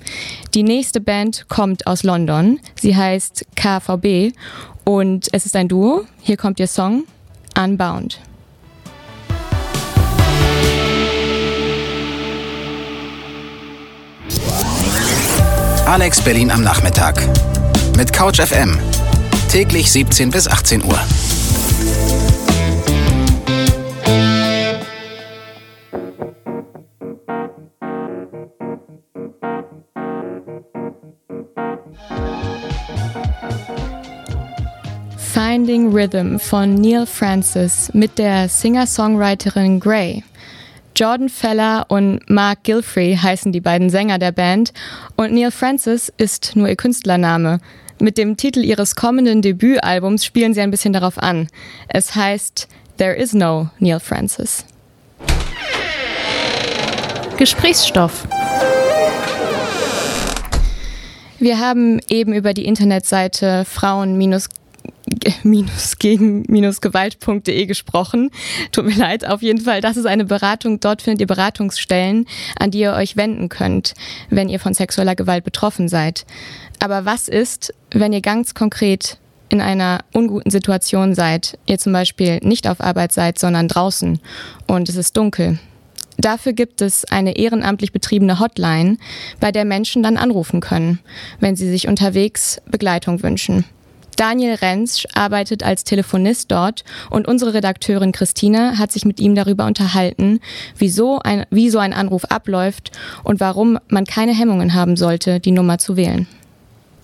Die 0.53 0.65
nächste 0.65 1.01
Band 1.01 1.47
kommt 1.49 1.87
aus 1.87 2.03
London. 2.03 2.59
Sie 2.81 2.97
heißt 2.97 3.47
KVB 3.55 4.35
und 4.85 5.29
es 5.33 5.47
ist 5.47 5.55
ein 5.55 5.69
Duo. 5.69 6.07
Hier 6.23 6.37
kommt 6.37 6.59
ihr 6.59 6.67
Song 6.67 7.05
Unbound. 7.57 8.19
Alex 15.93 16.23
Berlin 16.23 16.51
am 16.51 16.63
Nachmittag. 16.63 17.21
Mit 17.99 18.15
Couch 18.15 18.41
FM. 18.41 18.79
Täglich 19.51 19.93
17 19.93 20.31
bis 20.31 20.49
18 20.49 20.83
Uhr. 20.83 20.99
Finding 35.19 35.93
Rhythm 35.93 36.39
von 36.39 36.73
Neil 36.73 37.05
Francis 37.05 37.91
mit 37.93 38.17
der 38.17 38.49
Singer-Songwriterin 38.49 39.79
Gray. 39.79 40.25
Jordan 41.03 41.31
Feller 41.31 41.87
und 41.89 42.21
Mark 42.31 42.63
Gilfrey 42.63 43.19
heißen 43.21 43.51
die 43.51 43.61
beiden 43.61 43.91
Sänger 43.91 44.21
der 44.21 44.31
Band 44.31 44.73
und 45.17 45.33
Neil 45.33 45.51
Francis 45.51 46.13
ist 46.17 46.55
nur 46.55 46.69
ihr 46.69 46.77
Künstlername. 46.77 47.59
Mit 47.99 48.17
dem 48.17 48.37
Titel 48.37 48.61
ihres 48.61 48.95
kommenden 48.95 49.43
Debütalbums 49.43 50.25
spielen 50.25 50.55
sie 50.55 50.61
ein 50.61 50.71
bisschen 50.71 50.93
darauf 50.93 51.19
an. 51.19 51.49
Es 51.89 52.15
heißt 52.15 52.69
There 52.99 53.17
is 53.17 53.33
no 53.35 53.69
Neil 53.81 53.99
Francis. 53.99 54.65
Gesprächsstoff. 57.37 58.29
Wir 61.41 61.59
haben 61.59 61.99
eben 62.09 62.33
über 62.33 62.55
die 62.55 62.65
Internetseite 62.65 63.65
Frauen- 63.65 64.17
minus 65.43 65.99
gegen 65.99 66.45
minus 66.49 66.81
gewalt.de 66.81 67.67
gesprochen. 67.67 68.31
Tut 68.71 68.87
mir 68.87 68.97
leid, 68.97 69.27
auf 69.27 69.43
jeden 69.43 69.61
Fall. 69.61 69.81
Das 69.81 69.97
ist 69.97 70.07
eine 70.07 70.25
Beratung. 70.25 70.81
Dort 70.81 71.03
findet 71.03 71.21
ihr 71.21 71.27
Beratungsstellen, 71.27 72.27
an 72.59 72.71
die 72.71 72.81
ihr 72.81 72.95
euch 72.95 73.17
wenden 73.17 73.49
könnt, 73.49 73.95
wenn 74.31 74.49
ihr 74.49 74.61
von 74.61 74.75
sexueller 74.75 75.15
Gewalt 75.15 75.45
betroffen 75.45 75.89
seid. 75.89 76.25
Aber 76.79 77.05
was 77.05 77.29
ist, 77.29 77.75
wenn 77.91 78.13
ihr 78.13 78.21
ganz 78.21 78.55
konkret 78.55 79.19
in 79.49 79.61
einer 79.61 80.01
unguten 80.13 80.51
Situation 80.51 81.15
seid, 81.15 81.59
ihr 81.67 81.79
zum 81.79 81.93
Beispiel 81.93 82.39
nicht 82.43 82.67
auf 82.67 82.81
Arbeit 82.81 83.13
seid, 83.13 83.39
sondern 83.39 83.69
draußen 83.69 84.21
und 84.67 84.89
es 84.89 84.97
ist 84.97 85.17
dunkel? 85.17 85.59
Dafür 86.19 86.53
gibt 86.53 86.83
es 86.83 87.05
eine 87.07 87.37
ehrenamtlich 87.37 87.93
betriebene 87.93 88.39
Hotline, 88.39 88.99
bei 89.41 89.51
der 89.51 89.65
Menschen 89.65 90.03
dann 90.03 90.17
anrufen 90.17 90.61
können, 90.61 91.01
wenn 91.41 91.57
sie 91.57 91.69
sich 91.71 91.89
unterwegs 91.89 92.61
Begleitung 92.67 93.23
wünschen. 93.23 93.65
Daniel 94.17 94.55
Rentsch 94.55 95.07
arbeitet 95.15 95.63
als 95.63 95.85
Telefonist 95.85 96.51
dort 96.51 96.85
und 97.11 97.27
unsere 97.27 97.55
Redakteurin 97.55 98.13
Christina 98.13 98.79
hat 98.79 98.93
sich 98.93 99.05
mit 99.05 99.21
ihm 99.21 99.35
darüber 99.35 99.67
unterhalten, 99.67 100.41
wieso 100.77 101.19
ein, 101.19 101.47
wie 101.51 101.71
so 101.71 101.79
ein 101.79 101.93
Anruf 101.93 102.25
abläuft 102.27 102.93
und 103.25 103.41
warum 103.41 103.79
man 103.89 104.05
keine 104.05 104.33
Hemmungen 104.33 104.75
haben 104.75 104.97
sollte, 104.97 105.41
die 105.41 105.53
Nummer 105.53 105.79
zu 105.79 105.97
wählen. 105.97 106.27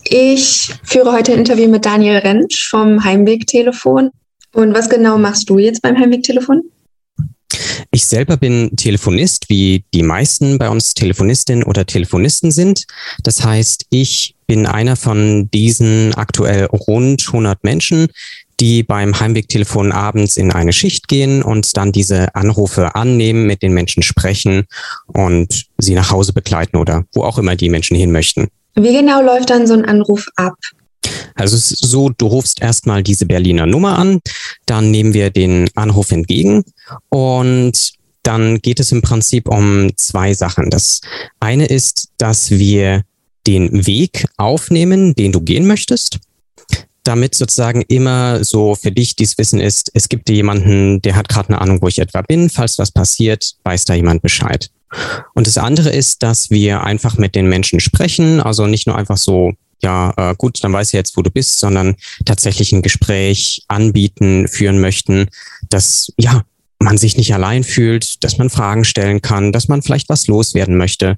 Ich 0.05 0.75
führe 0.85 1.13
heute 1.13 1.33
ein 1.33 1.39
Interview 1.39 1.69
mit 1.69 1.85
Daniel 1.85 2.19
Rentsch 2.19 2.69
vom 2.69 3.05
Heimwegtelefon. 3.05 4.11
Und 4.55 4.75
was 4.75 4.89
genau 4.89 5.19
machst 5.19 5.51
du 5.51 5.59
jetzt 5.59 5.83
beim 5.83 5.99
Heimwegtelefon? 5.99 6.63
Ich 7.91 8.07
selber 8.07 8.37
bin 8.37 8.77
Telefonist, 8.77 9.49
wie 9.49 9.85
die 9.95 10.03
meisten 10.03 10.59
bei 10.59 10.69
uns 10.69 10.95
Telefonistinnen 10.95 11.65
oder 11.65 11.87
Telefonisten 11.87 12.51
sind. 12.51 12.87
Das 13.23 13.45
heißt, 13.45 13.87
ich 13.91 14.35
bin 14.47 14.67
einer 14.67 14.97
von 14.97 15.51
diesen 15.51 16.15
aktuell 16.15 16.67
rund 16.67 17.27
100 17.27 17.65
Menschen, 17.65 18.09
die 18.61 18.83
beim 18.83 19.19
Heimwegtelefon 19.19 19.93
abends 19.93 20.37
in 20.37 20.51
eine 20.51 20.73
Schicht 20.73 21.09
gehen 21.09 21.43
und 21.43 21.77
dann 21.77 21.93
diese 21.93 22.35
Anrufe 22.35 22.95
annehmen, 22.95 23.47
mit 23.47 23.63
den 23.63 23.73
Menschen 23.73 24.03
sprechen 24.03 24.65
und 25.07 25.67
sie 25.79 25.95
nach 25.95 26.11
Hause 26.11 26.33
begleiten 26.33 26.77
oder 26.77 27.05
wo 27.13 27.23
auch 27.23 27.39
immer 27.39 27.57
die 27.57 27.69
Menschen 27.69 27.97
hin 27.97 28.11
möchten. 28.11 28.49
Wie 28.75 28.93
genau 28.93 29.23
läuft 29.23 29.51
dann 29.51 29.67
so 29.67 29.75
ein 29.75 29.85
Anruf 29.85 30.29
ab? 30.37 30.55
Also 31.35 31.57
es 31.57 31.71
ist 31.71 31.85
so, 31.85 32.11
du 32.11 32.27
rufst 32.27 32.61
erstmal 32.61 33.03
diese 33.03 33.27
Berliner 33.27 33.67
Nummer 33.67 33.99
an, 33.99 34.21
dann 34.67 34.91
nehmen 34.91 35.15
wir 35.15 35.31
den 35.31 35.69
Anruf 35.75 36.11
entgegen 36.11 36.65
und 37.09 37.93
dann 38.23 38.59
geht 38.59 38.81
es 38.81 38.93
im 38.93 39.01
Prinzip 39.01 39.49
um 39.49 39.91
zwei 39.97 40.35
Sachen. 40.35 40.71
Das 40.71 41.01
eine 41.41 41.67
ist, 41.67 42.09
dass 42.19 42.51
wir 42.51 43.03
den 43.47 43.87
Weg 43.87 44.27
aufnehmen, 44.37 45.15
den 45.15 45.33
du 45.33 45.41
gehen 45.41 45.67
möchtest 45.67 46.19
damit 47.09 47.35
sozusagen 47.35 47.81
immer 47.89 48.45
so 48.45 48.75
für 48.75 48.93
dich 48.93 49.17
dieses 49.17 49.39
Wissen 49.39 49.61
ist, 49.61 49.91
es 49.95 50.11
gibt 50.11 50.29
jemanden, 50.29 51.01
der 51.01 51.17
hat 51.17 51.31
gerade 51.31 51.49
eine 51.49 51.61
Ahnung, 51.61 51.81
wo 51.81 51.89
ich 51.89 52.01
etwa 52.01 52.21
bin. 52.21 52.51
Falls 52.51 52.79
was 52.79 52.91
passiert, 52.91 53.55
weiß 53.65 53.87
da 53.87 53.95
jemand 53.95 54.21
Bescheid. 54.21 54.69
Und 55.35 55.47
das 55.47 55.57
andere 55.57 55.89
ist, 55.89 56.23
dass 56.23 56.51
wir 56.51 56.83
einfach 56.83 57.17
mit 57.17 57.35
den 57.35 57.49
Menschen 57.49 57.81
sprechen, 57.81 58.41
also 58.41 58.67
nicht 58.67 58.87
nur 58.87 58.97
einfach 58.97 59.17
so, 59.17 59.55
ja, 59.83 60.13
äh, 60.17 60.35
gut, 60.37 60.63
dann 60.63 60.73
weiß 60.73 60.89
ich 60.89 60.95
jetzt, 60.95 61.17
wo 61.17 61.23
du 61.23 61.31
bist, 61.31 61.59
sondern 61.59 61.97
tatsächlich 62.25 62.73
ein 62.73 62.83
Gespräch 62.83 63.63
anbieten, 63.69 64.49
führen 64.49 64.81
möchten, 64.81 65.29
dass, 65.71 66.13
ja, 66.17 66.43
man 66.81 66.99
sich 66.99 67.17
nicht 67.17 67.35
allein 67.35 67.65
fühlt, 67.65 68.23
dass 68.23 68.39
man 68.39 68.51
Fragen 68.51 68.85
stellen 68.85 69.21
kann, 69.21 69.53
dass 69.53 69.69
man 69.69 69.83
vielleicht 69.83 70.09
was 70.09 70.27
loswerden 70.29 70.77
möchte. 70.77 71.17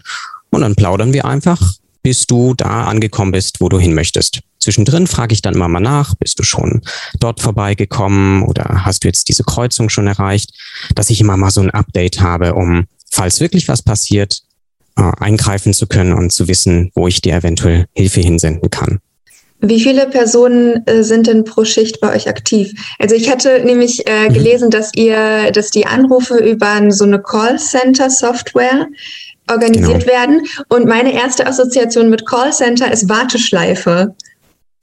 Und 0.51 0.63
dann 0.63 0.75
plaudern 0.75 1.13
wir 1.13 1.27
einfach, 1.27 1.75
bis 2.03 2.27
du 2.27 2.55
da 2.55 2.85
angekommen 2.85 3.33
bist, 3.33 3.61
wo 3.61 3.69
du 3.69 3.79
hin 3.79 3.95
möchtest. 3.95 4.41
Zwischendrin 4.59 5.07
frage 5.07 5.35
ich 5.35 5.43
dann 5.43 5.55
immer 5.55 5.69
mal 5.69 5.81
nach, 5.81 6.15
bist 6.15 6.39
du 6.39 6.43
schon 6.43 6.83
dort 7.19 7.41
vorbeigekommen 7.41 8.43
oder 8.43 8.85
hast 8.85 9.05
du 9.05 9.09
jetzt 9.09 9.29
diese 9.29 9.45
Kreuzung 9.45 9.89
schon 9.89 10.07
erreicht, 10.07 10.53
dass 10.95 11.11
ich 11.11 11.21
immer 11.21 11.37
mal 11.37 11.51
so 11.51 11.61
ein 11.61 11.71
Update 11.71 12.21
habe, 12.21 12.55
um, 12.55 12.87
falls 13.11 13.41
wirklich 13.41 13.69
was 13.69 13.83
passiert, 13.83 14.43
äh, 14.97 15.11
eingreifen 15.19 15.73
zu 15.73 15.87
können 15.87 16.13
und 16.13 16.31
zu 16.33 16.49
wissen, 16.49 16.91
wo 16.95 17.07
ich 17.07 17.21
dir 17.21 17.35
eventuell 17.35 17.87
Hilfe 17.95 18.21
hinsenden 18.21 18.71
kann. 18.71 19.01
Wie 19.63 19.81
viele 19.81 20.07
Personen 20.07 20.87
äh, 20.87 21.03
sind 21.03 21.27
denn 21.27 21.45
pro 21.45 21.65
Schicht 21.65 22.01
bei 22.01 22.15
euch 22.15 22.29
aktiv? 22.29 22.73
Also 22.99 23.15
ich 23.15 23.31
hatte 23.31 23.63
nämlich 23.65 24.07
äh, 24.07 24.29
mhm. 24.29 24.33
gelesen, 24.33 24.71
dass 24.71 24.93
ihr, 24.95 25.53
dass 25.53 25.71
die 25.71 25.87
Anrufe 25.87 26.37
über 26.39 26.91
so 26.91 27.05
eine 27.05 27.21
Callcenter-Software 27.21 28.89
organisiert 29.51 30.07
genau. 30.07 30.13
werden. 30.13 30.47
Und 30.69 30.87
meine 30.87 31.13
erste 31.13 31.47
Assoziation 31.47 32.09
mit 32.09 32.27
Callcenter 32.27 32.91
ist 32.91 33.09
Warteschleife. 33.09 34.15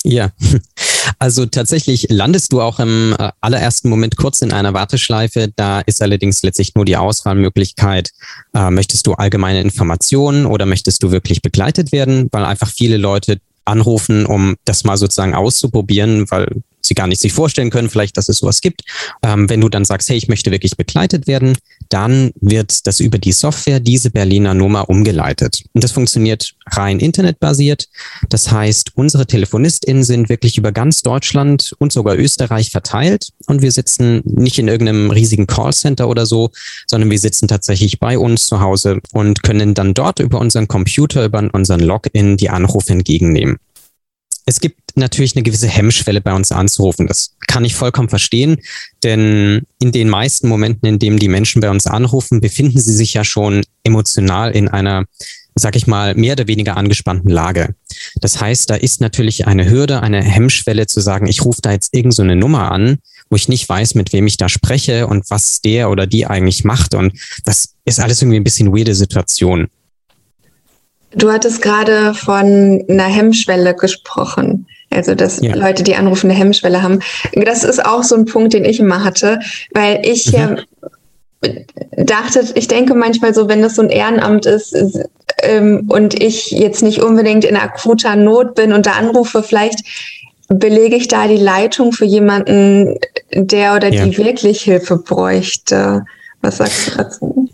Ja, 0.04 0.32
also 1.20 1.46
tatsächlich 1.46 2.08
landest 2.10 2.54
du 2.54 2.62
auch 2.62 2.80
im 2.80 3.16
äh, 3.18 3.32
allerersten 3.42 3.90
Moment 3.90 4.18
kurz 4.18 4.42
in 4.42 4.54
einer 4.54 4.74
Warteschleife. 4.74 5.52
Da 5.56 5.82
ist 5.82 6.02
allerdings 6.02 6.44
letztlich 6.44 6.76
nur 6.76 6.86
die 6.86 6.98
Auswahlmöglichkeit, 6.98 8.12
äh, 8.54 8.70
möchtest 8.70 9.08
du 9.08 9.14
allgemeine 9.14 9.62
Informationen 9.62 10.46
oder 10.46 10.66
möchtest 10.66 11.04
du 11.04 11.12
wirklich 11.12 11.42
begleitet 11.42 11.92
werden, 11.92 12.30
weil 12.32 12.46
einfach 12.46 12.70
viele 12.70 12.98
Leute 12.98 13.40
anrufen, 13.66 14.26
um 14.26 14.56
das 14.66 14.84
mal 14.84 14.98
sozusagen 14.98 15.36
auszuprobieren, 15.36 16.30
weil 16.32 16.48
sie 16.88 16.96
gar 16.96 17.08
nicht 17.08 17.22
sich 17.22 17.34
vorstellen 17.34 17.70
können, 17.70 17.90
vielleicht, 17.90 18.18
dass 18.18 18.30
es 18.30 18.40
sowas 18.40 18.62
gibt. 18.62 18.82
Ähm, 19.24 19.50
wenn 19.50 19.62
du 19.62 19.70
dann 19.70 19.86
sagst, 19.86 20.10
hey, 20.10 20.18
ich 20.18 20.28
möchte 20.28 20.52
wirklich 20.52 20.78
begleitet 20.78 21.28
werden, 21.28 21.58
dann 21.90 22.32
wird 22.42 22.86
das 22.88 23.00
über 23.00 23.18
die 23.18 23.32
Software 23.32 23.80
diese 23.80 24.10
Berliner 24.10 24.54
Nummer 24.54 24.90
umgeleitet. 24.90 25.64
Und 25.74 25.84
das 25.84 25.92
funktioniert 25.92 26.54
rein 26.72 27.00
internetbasiert. 27.00 27.88
Das 28.30 28.52
heißt, 28.52 28.92
unsere 28.96 29.26
TelefonistInnen 29.26 30.04
sind 30.04 30.30
wirklich 30.30 30.58
über 30.58 30.72
ganz 30.72 31.02
Deutschland 31.02 31.74
und 31.80 31.92
sogar 31.92 32.18
Österreich 32.18 32.72
verteilt. 32.72 33.30
Und 33.48 33.62
wir 33.62 33.72
sitzen 33.72 34.22
nicht 34.26 34.60
in 34.60 34.68
irgendeinem 34.68 35.12
riesigen 35.12 35.48
Callcenter 35.48 36.08
oder 36.08 36.26
so, 36.26 36.52
sondern 36.88 37.10
wir 37.10 37.20
sitzen 37.20 37.48
tatsächlich 37.48 38.00
bei 38.00 38.18
uns 38.18 38.48
zu 38.48 38.60
Hause 38.60 39.00
und 39.14 39.44
können 39.44 39.74
dann 39.74 39.94
dort 39.94 40.20
über 40.20 40.40
unseren 40.40 40.68
Computer, 40.68 41.24
über 41.26 41.48
unseren 41.54 41.82
Login 41.82 42.38
die 42.38 42.50
Anrufe 42.50 42.94
entgegennehmen 42.94 43.60
es 44.48 44.62
gibt 44.62 44.96
natürlich 44.96 45.36
eine 45.36 45.44
gewisse 45.44 45.68
Hemmschwelle 45.68 46.22
bei 46.22 46.34
uns 46.34 46.54
anzurufen. 46.54 47.06
Das 47.06 47.36
kann 47.48 47.66
ich 47.66 47.76
vollkommen 47.76 48.08
verstehen, 48.08 48.62
denn 49.04 49.64
in 49.80 49.92
den 49.92 50.08
meisten 50.08 50.48
Momenten, 50.48 50.88
in 50.88 51.00
denen 51.00 51.20
die 51.20 51.28
Menschen 51.28 51.62
bei 51.62 51.70
uns 51.70 51.86
anrufen, 51.86 52.40
befinden 52.40 52.80
sie 52.80 52.94
sich 52.94 53.14
ja 53.14 53.26
schon 53.26 53.64
emotional 53.84 54.52
in 54.52 54.70
einer, 54.70 55.04
sag 55.56 55.76
ich 55.76 55.86
mal, 55.86 56.16
mehr 56.16 56.32
oder 56.32 56.48
weniger 56.48 56.78
angespannten 56.78 57.30
Lage. 57.30 57.76
Das 58.22 58.40
heißt, 58.40 58.70
da 58.70 58.76
ist 58.76 59.02
natürlich 59.02 59.48
eine 59.48 59.70
Hürde, 59.70 60.02
eine 60.02 60.24
Hemmschwelle 60.24 60.88
zu 60.88 61.02
sagen, 61.02 61.28
ich 61.28 61.44
rufe 61.44 61.62
da 61.62 61.74
jetzt 61.74 61.94
irgend 61.94 62.16
so 62.16 62.22
eine 62.22 62.38
Nummer 62.38 62.72
an, 62.72 63.00
wo 63.30 63.36
ich 63.36 63.50
nicht 63.50 63.68
weiß, 63.68 63.96
mit 63.96 64.14
wem 64.14 64.28
ich 64.28 64.38
da 64.38 64.48
spreche 64.48 65.08
und 65.08 65.30
was 65.30 65.60
der 65.60 65.90
oder 65.90 66.08
die 66.08 66.26
eigentlich 66.26 66.64
macht. 66.64 66.94
Und 66.94 67.20
das 67.44 67.74
ist 67.84 68.00
alles 68.00 68.22
irgendwie 68.22 68.40
ein 68.40 68.46
bisschen 68.46 68.74
weirde 68.74 68.96
Situation. 68.96 69.68
Du 71.18 71.32
hattest 71.32 71.62
gerade 71.62 72.14
von 72.14 72.84
einer 72.88 73.04
Hemmschwelle 73.04 73.76
gesprochen. 73.76 74.68
Also, 74.90 75.16
dass 75.16 75.42
ja. 75.42 75.56
Leute, 75.56 75.84
die 75.84 75.96
anrufen, 75.96 76.30
eine 76.30 76.40
Hemmschwelle 76.40 76.82
haben. 76.82 77.00
Das 77.34 77.64
ist 77.64 77.84
auch 77.86 78.04
so 78.04 78.16
ein 78.16 78.26
Punkt, 78.26 78.54
den 78.54 78.66
ich 78.66 78.80
immer 78.80 79.04
hatte, 79.04 79.40
weil 79.74 80.02
ich 80.04 80.32
mhm. 80.32 80.60
äh, 81.42 81.66
dachte, 81.98 82.46
ich 82.56 82.68
denke 82.68 82.96
manchmal 82.96 83.34
so, 83.34 83.50
wenn 83.50 83.62
das 83.62 83.76
so 83.76 83.82
ein 83.82 83.90
Ehrenamt 83.90 84.46
ist 84.46 84.76
ähm, 85.44 85.90
und 85.90 86.22
ich 86.22 86.52
jetzt 86.52 86.84
nicht 86.84 87.02
unbedingt 87.02 87.44
in 87.44 87.58
akuter 87.58 88.16
Not 88.16 88.56
bin 88.56 88.72
und 88.72 88.86
da 88.86 88.92
anrufe, 88.94 89.44
vielleicht 89.44 89.84
belege 90.48 90.96
ich 90.96 91.10
da 91.10 91.28
die 91.28 91.36
Leitung 91.36 91.92
für 91.92 92.06
jemanden, 92.06 92.98
der 93.34 93.76
oder 93.76 93.92
ja. 93.92 94.06
die 94.06 94.18
wirklich 94.18 94.62
Hilfe 94.62 94.98
bräuchte. 94.98 96.06
Was 96.42 96.58
sagst 96.58 96.88
du 96.88 96.98
dazu? 96.98 97.50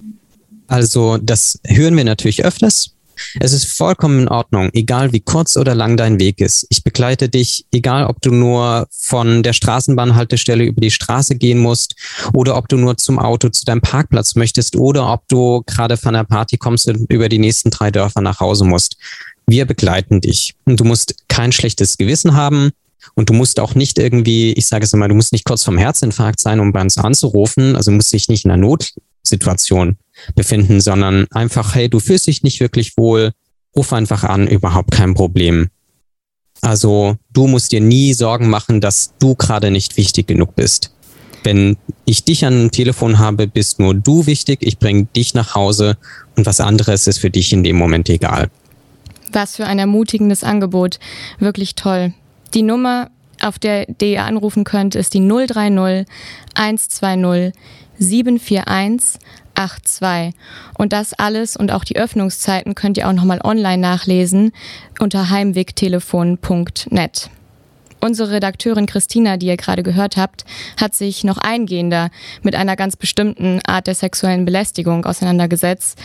Also, 0.68 1.18
das 1.18 1.60
hören 1.66 1.98
wir 1.98 2.04
natürlich 2.04 2.46
öfters 2.46 2.92
es 3.40 3.54
ist 3.54 3.66
vollkommen 3.66 4.22
in 4.22 4.28
Ordnung, 4.28 4.70
egal 4.74 5.14
wie 5.14 5.20
kurz 5.20 5.58
oder 5.58 5.76
lang 5.76 5.98
dein 5.98 6.20
Weg 6.20 6.42
ist. 6.42 6.66
Ich 6.70 6.84
begleite 6.84 7.30
dich, 7.30 7.66
egal 7.72 8.06
ob 8.06 8.22
du 8.22 8.32
nur 8.32 8.88
von 8.92 9.44
der 9.44 9.54
Straßenbahnhaltestelle 9.54 10.64
über 10.64 10.82
die 10.82 10.92
Straße 10.92 11.36
gehen 11.36 11.60
musst 11.60 11.96
oder 12.34 12.58
ob 12.58 12.68
du 12.70 12.78
nur 12.78 12.98
zum 12.98 13.20
Auto 13.20 13.50
zu 13.50 13.66
deinem 13.66 13.82
Parkplatz 13.82 14.36
möchtest 14.36 14.76
oder 14.76 15.12
ob 15.12 15.28
du 15.28 15.64
gerade 15.66 15.98
von 15.98 16.14
der 16.14 16.24
Party 16.24 16.58
kommst 16.58 16.88
und 16.88 17.12
über 17.12 17.30
die 17.30 17.40
nächsten 17.40 17.70
drei 17.70 17.92
Dörfer 17.92 18.22
nach 18.22 18.40
Hause 18.40 18.66
musst. 18.66 18.98
Wir 19.46 19.66
begleiten 19.66 20.22
dich 20.22 20.56
und 20.66 20.80
du 20.80 20.86
musst 20.86 21.16
kein 21.28 21.52
schlechtes 21.52 21.98
Gewissen 21.98 22.36
haben. 22.36 22.72
Und 23.16 23.30
du 23.30 23.34
musst 23.34 23.60
auch 23.60 23.76
nicht 23.76 24.00
irgendwie, 24.00 24.54
ich 24.54 24.66
sage 24.66 24.86
es 24.86 24.94
immer, 24.94 25.10
du 25.10 25.14
musst 25.14 25.34
nicht 25.34 25.44
kurz 25.44 25.64
vom 25.64 25.78
Herzinfarkt 25.78 26.40
sein, 26.40 26.62
um 26.62 26.72
bei 26.72 26.82
uns 26.82 26.98
anzurufen. 26.98 27.76
Also 27.76 27.92
musst 27.92 28.14
dich 28.14 28.30
nicht 28.30 28.46
in 28.46 28.52
einer 28.52 28.62
Notsituation 29.24 29.98
befinden, 30.36 30.82
sondern 30.82 31.26
einfach, 31.32 31.76
hey, 31.76 31.90
du 31.90 32.00
fühlst 32.00 32.28
dich 32.28 32.44
nicht 32.44 32.60
wirklich 32.60 32.98
wohl, 32.98 33.32
ruf 33.76 33.94
einfach 33.94 34.24
an, 34.24 34.48
überhaupt 34.48 34.92
kein 34.92 35.14
Problem. 35.14 35.70
Also 36.62 37.18
du 37.32 37.48
musst 37.48 37.72
dir 37.72 37.82
nie 37.82 38.14
Sorgen 38.14 38.50
machen, 38.50 38.80
dass 38.80 39.14
du 39.20 39.36
gerade 39.36 39.72
nicht 39.72 39.98
wichtig 39.98 40.28
genug 40.28 40.56
bist. 40.56 40.94
Wenn 41.44 41.78
ich 42.06 42.24
dich 42.24 42.46
an 42.46 42.54
dem 42.54 42.72
Telefon 42.72 43.20
habe, 43.20 43.48
bist 43.48 43.80
nur 43.80 43.94
du 43.94 44.28
wichtig, 44.28 44.60
ich 44.62 44.80
bringe 44.80 45.06
dich 45.16 45.34
nach 45.34 45.56
Hause 45.56 45.98
und 46.38 46.46
was 46.46 46.62
anderes 46.62 47.08
ist 47.08 47.18
für 47.18 47.30
dich 47.30 47.52
in 47.52 47.64
dem 47.64 47.76
Moment 47.76 48.08
egal. 48.10 48.50
Was 49.32 49.58
für 49.58 49.66
ein 49.66 49.80
ermutigendes 49.80 50.44
Angebot. 50.44 51.00
Wirklich 51.40 51.76
toll. 51.76 52.14
Die 52.54 52.62
Nummer, 52.62 53.10
auf 53.42 53.60
der, 53.60 53.88
der 53.88 54.08
ihr 54.08 54.24
anrufen 54.24 54.64
könnt, 54.64 54.96
ist 54.96 55.14
die 55.16 55.28
030 55.28 56.06
120 56.56 57.52
741 58.00 59.20
82. 59.56 60.34
Und 60.78 60.94
das 60.94 61.14
alles 61.14 61.56
und 61.56 61.72
auch 61.72 61.84
die 61.84 61.96
Öffnungszeiten 61.96 62.76
könnt 62.76 62.98
ihr 62.98 63.08
auch 63.08 63.14
nochmal 63.14 63.42
online 63.44 63.82
nachlesen 63.82 64.52
unter 65.00 65.30
heimwegtelefon.net. 65.30 67.30
Unsere 68.00 68.32
Redakteurin 68.32 68.86
Christina, 68.86 69.38
die 69.38 69.46
ihr 69.46 69.56
gerade 69.56 69.82
gehört 69.82 70.18
habt, 70.18 70.44
hat 70.80 70.94
sich 70.94 71.24
noch 71.24 71.38
eingehender 71.38 72.10
mit 72.42 72.54
einer 72.54 72.76
ganz 72.76 72.98
bestimmten 72.98 73.62
Art 73.66 73.88
der 73.88 73.96
sexuellen 73.96 74.44
Belästigung 74.44 75.06
auseinandergesetzt, 75.06 75.98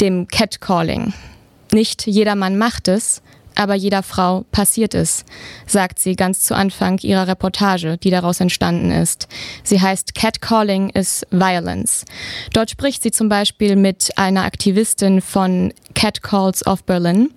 dem 0.00 0.28
Catcalling. 0.28 1.14
Nicht 1.72 2.06
jedermann 2.06 2.58
macht 2.58 2.88
es, 2.88 3.22
aber 3.56 3.74
jeder 3.74 4.02
Frau 4.02 4.44
passiert 4.52 4.94
es, 4.94 5.24
sagt 5.66 5.98
sie 5.98 6.14
ganz 6.14 6.42
zu 6.42 6.54
Anfang 6.54 6.98
ihrer 6.98 7.26
Reportage, 7.26 7.96
die 7.98 8.10
daraus 8.10 8.40
entstanden 8.40 8.90
ist. 8.90 9.26
Sie 9.64 9.80
heißt 9.80 10.14
Catcalling 10.14 10.90
is 10.90 11.26
Violence. 11.30 12.04
Dort 12.52 12.70
spricht 12.70 13.02
sie 13.02 13.10
zum 13.10 13.28
Beispiel 13.28 13.74
mit 13.74 14.10
einer 14.16 14.44
Aktivistin 14.44 15.20
von 15.20 15.72
Catcalls 15.94 16.66
of 16.66 16.84
Berlin. 16.84 17.30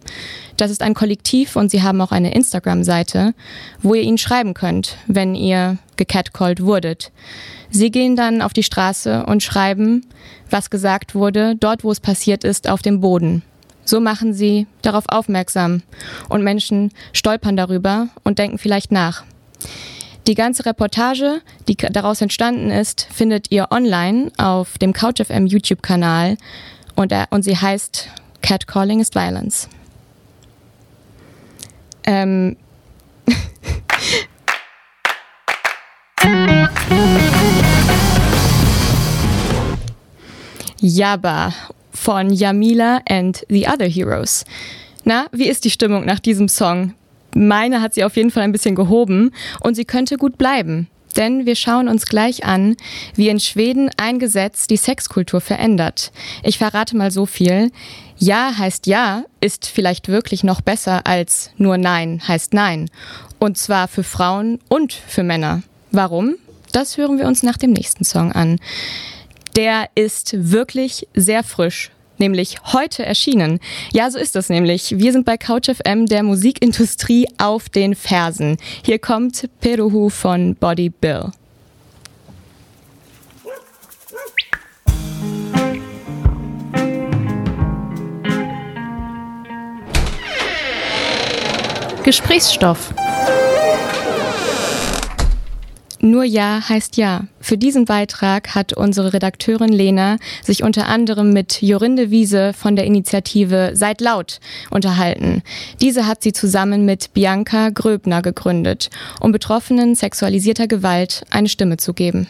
Das 0.57 0.71
ist 0.71 0.83
ein 0.83 0.93
Kollektiv 0.93 1.55
und 1.55 1.71
sie 1.71 1.81
haben 1.81 2.01
auch 2.01 2.11
eine 2.11 2.33
Instagram-Seite, 2.33 3.33
wo 3.81 3.93
ihr 3.95 4.01
ihnen 4.01 4.17
schreiben 4.17 4.53
könnt, 4.53 4.97
wenn 5.07 5.33
ihr 5.33 5.77
gecatcalled 5.95 6.61
wurdet. 6.61 7.11
Sie 7.69 7.91
gehen 7.91 8.15
dann 8.15 8.41
auf 8.41 8.51
die 8.51 8.63
Straße 8.63 9.25
und 9.25 9.43
schreiben, 9.43 10.05
was 10.49 10.69
gesagt 10.69 11.15
wurde, 11.15 11.55
dort 11.55 11.83
wo 11.83 11.91
es 11.91 11.99
passiert 11.99 12.43
ist, 12.43 12.69
auf 12.69 12.81
dem 12.81 12.99
Boden. 12.99 13.43
So 13.89 13.99
machen 13.99 14.33
sie 14.35 14.67
darauf 14.83 15.05
aufmerksam 15.07 15.81
und 16.27 16.43
Menschen 16.43 16.91
stolpern 17.11 17.57
darüber 17.57 18.09
und 18.23 18.37
denken 18.37 18.59
vielleicht 18.59 18.91
nach. 18.91 19.23
Die 20.27 20.35
ganze 20.35 20.67
Reportage, 20.67 21.41
die 21.67 21.75
daraus 21.75 22.21
entstanden 22.21 22.69
ist, 22.69 23.07
findet 23.11 23.49
ihr 23.51 23.71
online 23.71 24.31
auf 24.37 24.77
dem 24.77 24.93
CouchFM 24.93 25.47
YouTube-Kanal 25.47 26.37
und, 26.95 27.11
und 27.31 27.41
sie 27.41 27.57
heißt 27.57 28.09
Catcalling 28.43 28.99
is 28.99 29.09
Violence. 29.15 29.67
Ähm. 32.03 32.57
Yaba 40.79 41.51
von 41.99 42.29
Yamila 42.31 43.01
and 43.09 43.45
the 43.49 43.67
Other 43.67 43.87
Heroes. 43.87 44.45
Na, 45.03 45.27
wie 45.31 45.49
ist 45.49 45.65
die 45.65 45.69
Stimmung 45.69 46.05
nach 46.05 46.19
diesem 46.19 46.47
Song? 46.47 46.93
Meine 47.35 47.81
hat 47.81 47.93
sie 47.93 48.03
auf 48.03 48.15
jeden 48.15 48.31
Fall 48.31 48.43
ein 48.43 48.51
bisschen 48.51 48.75
gehoben 48.75 49.31
und 49.59 49.75
sie 49.75 49.85
könnte 49.85 50.17
gut 50.17 50.37
bleiben. 50.37 50.87
Denn 51.17 51.45
wir 51.45 51.55
schauen 51.55 51.89
uns 51.89 52.05
gleich 52.05 52.45
an, 52.45 52.77
wie 53.15 53.29
in 53.29 53.39
Schweden 53.39 53.89
ein 53.97 54.19
Gesetz 54.19 54.67
die 54.67 54.77
Sexkultur 54.77 55.41
verändert. 55.41 56.11
Ich 56.43 56.57
verrate 56.57 56.95
mal 56.95 57.11
so 57.11 57.25
viel. 57.25 57.71
Ja 58.17 58.57
heißt 58.57 58.87
Ja 58.87 59.23
ist 59.41 59.65
vielleicht 59.65 60.07
wirklich 60.07 60.43
noch 60.43 60.61
besser 60.61 61.05
als 61.05 61.51
nur 61.57 61.77
Nein 61.77 62.21
heißt 62.25 62.53
Nein. 62.53 62.89
Und 63.39 63.57
zwar 63.57 63.87
für 63.87 64.03
Frauen 64.03 64.59
und 64.69 64.93
für 64.93 65.23
Männer. 65.23 65.63
Warum? 65.91 66.35
Das 66.71 66.97
hören 66.97 67.17
wir 67.17 67.25
uns 67.25 67.43
nach 67.43 67.57
dem 67.57 67.71
nächsten 67.71 68.05
Song 68.05 68.31
an. 68.31 68.59
Der 69.55 69.89
ist 69.95 70.51
wirklich 70.51 71.07
sehr 71.13 71.43
frisch 71.43 71.91
nämlich 72.19 72.57
heute 72.73 73.05
erschienen. 73.05 73.59
Ja, 73.93 74.11
so 74.11 74.19
ist 74.19 74.35
das 74.35 74.49
nämlich. 74.49 74.97
Wir 74.97 75.11
sind 75.11 75.25
bei 75.25 75.37
CouchFM 75.37 76.05
der 76.05 76.23
Musikindustrie 76.23 77.27
auf 77.37 77.69
den 77.69 77.95
Fersen. 77.95 78.57
Hier 78.85 78.99
kommt 78.99 79.49
Peruhu 79.61 80.09
von 80.09 80.55
Body 80.55 80.89
Bill. 80.89 81.31
Gesprächsstoff. 92.03 92.93
Nur 96.01 96.23
Ja 96.23 96.61
heißt 96.69 96.95
Ja. 96.95 97.25
Für 97.41 97.57
diesen 97.57 97.83
Beitrag 97.83 98.55
hat 98.55 98.71
unsere 98.71 99.11
Redakteurin 99.11 99.73
Lena 99.73 100.17
sich 100.41 100.63
unter 100.63 100.87
anderem 100.87 101.33
mit 101.33 101.61
Jorinde 101.61 102.09
Wiese 102.09 102.53
von 102.53 102.77
der 102.77 102.85
Initiative 102.85 103.71
Seid 103.73 103.99
laut 103.99 104.39
unterhalten. 104.69 105.43
Diese 105.81 106.07
hat 106.07 106.23
sie 106.23 106.31
zusammen 106.31 106.85
mit 106.85 107.13
Bianca 107.13 107.69
Gröbner 107.69 108.21
gegründet, 108.21 108.89
um 109.19 109.33
Betroffenen 109.33 109.93
sexualisierter 109.93 110.67
Gewalt 110.67 111.25
eine 111.31 111.49
Stimme 111.49 111.75
zu 111.75 111.93
geben. 111.93 112.27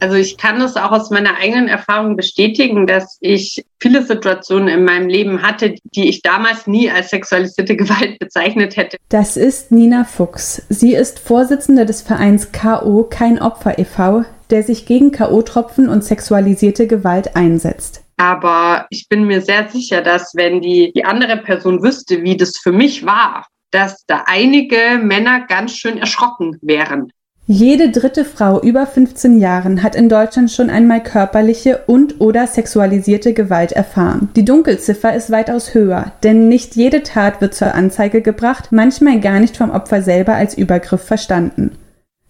Also 0.00 0.16
ich 0.16 0.36
kann 0.36 0.58
das 0.60 0.76
auch 0.76 0.92
aus 0.92 1.10
meiner 1.10 1.36
eigenen 1.36 1.68
Erfahrung 1.68 2.16
bestätigen, 2.16 2.86
dass 2.86 3.18
ich 3.20 3.64
viele 3.80 4.02
Situationen 4.02 4.68
in 4.68 4.84
meinem 4.84 5.08
Leben 5.08 5.42
hatte, 5.42 5.74
die 5.94 6.08
ich 6.08 6.22
damals 6.22 6.66
nie 6.66 6.90
als 6.90 7.10
sexualisierte 7.10 7.76
Gewalt 7.76 8.18
bezeichnet 8.18 8.76
hätte. 8.76 8.96
Das 9.08 9.36
ist 9.36 9.72
Nina 9.72 10.04
Fuchs. 10.04 10.62
Sie 10.68 10.94
ist 10.94 11.18
Vorsitzende 11.18 11.86
des 11.86 12.02
Vereins 12.02 12.52
KO 12.52 13.04
Kein 13.04 13.40
Opfer 13.40 13.78
e.V., 13.78 14.24
der 14.50 14.62
sich 14.62 14.86
gegen 14.86 15.12
KO-Tropfen 15.12 15.88
und 15.88 16.04
sexualisierte 16.04 16.86
Gewalt 16.86 17.36
einsetzt. 17.36 18.02
Aber 18.16 18.86
ich 18.90 19.08
bin 19.08 19.24
mir 19.24 19.42
sehr 19.42 19.68
sicher, 19.68 20.02
dass 20.02 20.34
wenn 20.34 20.60
die, 20.60 20.92
die 20.94 21.04
andere 21.04 21.36
Person 21.36 21.82
wüsste, 21.82 22.22
wie 22.22 22.36
das 22.36 22.56
für 22.56 22.72
mich 22.72 23.04
war, 23.04 23.46
dass 23.70 24.04
da 24.06 24.24
einige 24.26 24.98
Männer 25.00 25.46
ganz 25.46 25.76
schön 25.76 25.98
erschrocken 25.98 26.58
wären. 26.62 27.12
Jede 27.50 27.88
dritte 27.88 28.26
Frau 28.26 28.60
über 28.60 28.86
15 28.86 29.38
Jahren 29.38 29.82
hat 29.82 29.94
in 29.94 30.10
Deutschland 30.10 30.50
schon 30.50 30.68
einmal 30.68 31.02
körperliche 31.02 31.80
und/oder 31.86 32.46
sexualisierte 32.46 33.32
Gewalt 33.32 33.72
erfahren. 33.72 34.28
Die 34.36 34.44
Dunkelziffer 34.44 35.14
ist 35.14 35.30
weitaus 35.30 35.72
höher, 35.72 36.12
denn 36.22 36.48
nicht 36.48 36.76
jede 36.76 37.02
Tat 37.02 37.40
wird 37.40 37.54
zur 37.54 37.74
Anzeige 37.74 38.20
gebracht, 38.20 38.68
manchmal 38.70 39.18
gar 39.20 39.40
nicht 39.40 39.56
vom 39.56 39.70
Opfer 39.70 40.02
selber 40.02 40.34
als 40.34 40.58
Übergriff 40.58 41.00
verstanden. 41.00 41.70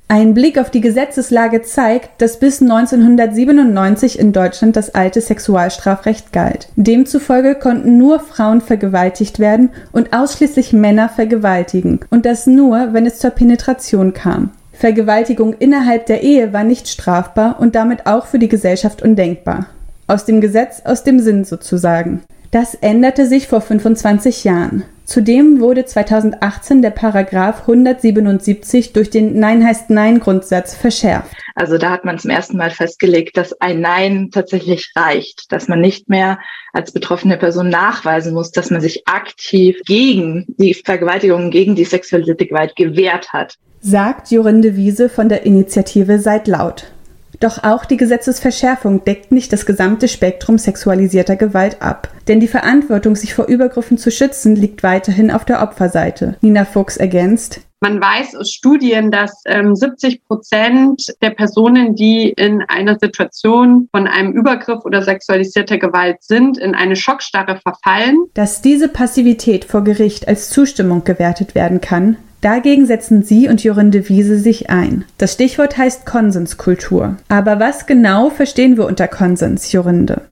Ein 0.06 0.34
Blick 0.34 0.56
auf 0.56 0.70
die 0.70 0.80
Gesetzeslage 0.80 1.62
zeigt, 1.62 2.22
dass 2.22 2.38
bis 2.38 2.62
1997 2.62 4.20
in 4.20 4.32
Deutschland 4.32 4.76
das 4.76 4.94
alte 4.94 5.20
Sexualstrafrecht 5.20 6.32
galt. 6.32 6.68
Demzufolge 6.76 7.56
konnten 7.56 7.98
nur 7.98 8.20
Frauen 8.20 8.60
vergewaltigt 8.60 9.40
werden 9.40 9.70
und 9.90 10.12
ausschließlich 10.12 10.72
Männer 10.72 11.08
vergewaltigen, 11.08 11.98
und 12.08 12.24
das 12.24 12.46
nur, 12.46 12.92
wenn 12.92 13.04
es 13.04 13.18
zur 13.18 13.30
Penetration 13.30 14.12
kam. 14.12 14.52
Vergewaltigung 14.78 15.54
innerhalb 15.54 16.06
der 16.06 16.22
Ehe 16.22 16.52
war 16.52 16.62
nicht 16.62 16.86
strafbar 16.86 17.56
und 17.58 17.74
damit 17.74 18.06
auch 18.06 18.26
für 18.26 18.38
die 18.38 18.48
Gesellschaft 18.48 19.02
undenkbar. 19.02 19.66
Aus 20.06 20.24
dem 20.24 20.40
Gesetz, 20.40 20.82
aus 20.84 21.02
dem 21.02 21.18
Sinn 21.18 21.44
sozusagen. 21.44 22.22
Das 22.52 22.76
änderte 22.76 23.26
sich 23.26 23.48
vor 23.48 23.60
25 23.60 24.44
Jahren. 24.44 24.84
Zudem 25.04 25.58
wurde 25.58 25.84
2018 25.84 26.80
der 26.80 26.90
Paragraph 26.90 27.62
177 27.62 28.92
durch 28.92 29.10
den 29.10 29.40
Nein 29.40 29.66
heißt 29.66 29.90
Nein 29.90 30.20
Grundsatz 30.20 30.76
verschärft. 30.76 31.34
Also 31.56 31.76
da 31.76 31.90
hat 31.90 32.04
man 32.04 32.18
zum 32.20 32.30
ersten 32.30 32.56
Mal 32.56 32.70
festgelegt, 32.70 33.36
dass 33.36 33.60
ein 33.60 33.80
Nein 33.80 34.28
tatsächlich 34.30 34.92
reicht, 34.94 35.50
dass 35.50 35.66
man 35.66 35.80
nicht 35.80 36.08
mehr 36.08 36.38
als 36.72 36.92
betroffene 36.92 37.36
Person 37.36 37.68
nachweisen 37.68 38.32
muss, 38.32 38.52
dass 38.52 38.70
man 38.70 38.80
sich 38.80 39.08
aktiv 39.08 39.76
gegen 39.86 40.46
die 40.56 40.72
Vergewaltigung, 40.72 41.50
gegen 41.50 41.74
die 41.74 41.84
sexualisierte 41.84 42.46
Gewalt 42.46 42.76
gewehrt 42.76 43.32
hat 43.32 43.58
sagt 43.88 44.30
Jorinde 44.30 44.76
Wiese 44.76 45.08
von 45.08 45.30
der 45.30 45.46
Initiative 45.46 46.18
Seid 46.18 46.46
laut. 46.46 46.92
Doch 47.40 47.62
auch 47.64 47.84
die 47.84 47.96
Gesetzesverschärfung 47.96 49.04
deckt 49.04 49.32
nicht 49.32 49.52
das 49.52 49.64
gesamte 49.64 50.08
Spektrum 50.08 50.58
sexualisierter 50.58 51.36
Gewalt 51.36 51.80
ab. 51.80 52.08
Denn 52.26 52.40
die 52.40 52.48
Verantwortung, 52.48 53.16
sich 53.16 53.32
vor 53.32 53.46
Übergriffen 53.46 53.96
zu 53.96 54.10
schützen, 54.10 54.56
liegt 54.56 54.82
weiterhin 54.82 55.30
auf 55.30 55.44
der 55.44 55.62
Opferseite. 55.62 56.36
Nina 56.42 56.64
Fuchs 56.64 56.96
ergänzt. 56.96 57.60
Man 57.80 58.00
weiß 58.00 58.34
aus 58.34 58.50
Studien, 58.50 59.12
dass 59.12 59.40
ähm, 59.46 59.76
70 59.76 60.24
Prozent 60.24 61.14
der 61.22 61.30
Personen, 61.30 61.94
die 61.94 62.30
in 62.30 62.60
einer 62.62 62.98
Situation 62.98 63.88
von 63.92 64.08
einem 64.08 64.32
Übergriff 64.32 64.84
oder 64.84 65.02
sexualisierter 65.02 65.78
Gewalt 65.78 66.16
sind, 66.24 66.58
in 66.58 66.74
eine 66.74 66.96
Schockstarre 66.96 67.60
verfallen. 67.62 68.26
Dass 68.34 68.60
diese 68.60 68.88
Passivität 68.88 69.64
vor 69.64 69.84
Gericht 69.84 70.26
als 70.26 70.50
Zustimmung 70.50 71.04
gewertet 71.04 71.54
werden 71.54 71.80
kann, 71.80 72.16
Dagegen 72.40 72.86
setzen 72.86 73.22
Sie 73.22 73.48
und 73.48 73.64
Jorinde 73.64 74.08
Wiese 74.08 74.38
sich 74.38 74.70
ein. 74.70 75.04
Das 75.18 75.32
Stichwort 75.32 75.76
heißt 75.76 76.06
Konsenskultur. 76.06 77.16
Aber 77.28 77.58
was 77.58 77.86
genau 77.86 78.30
verstehen 78.30 78.76
wir 78.76 78.86
unter 78.86 79.08
Konsens, 79.08 79.72
Jorinde? 79.72 80.28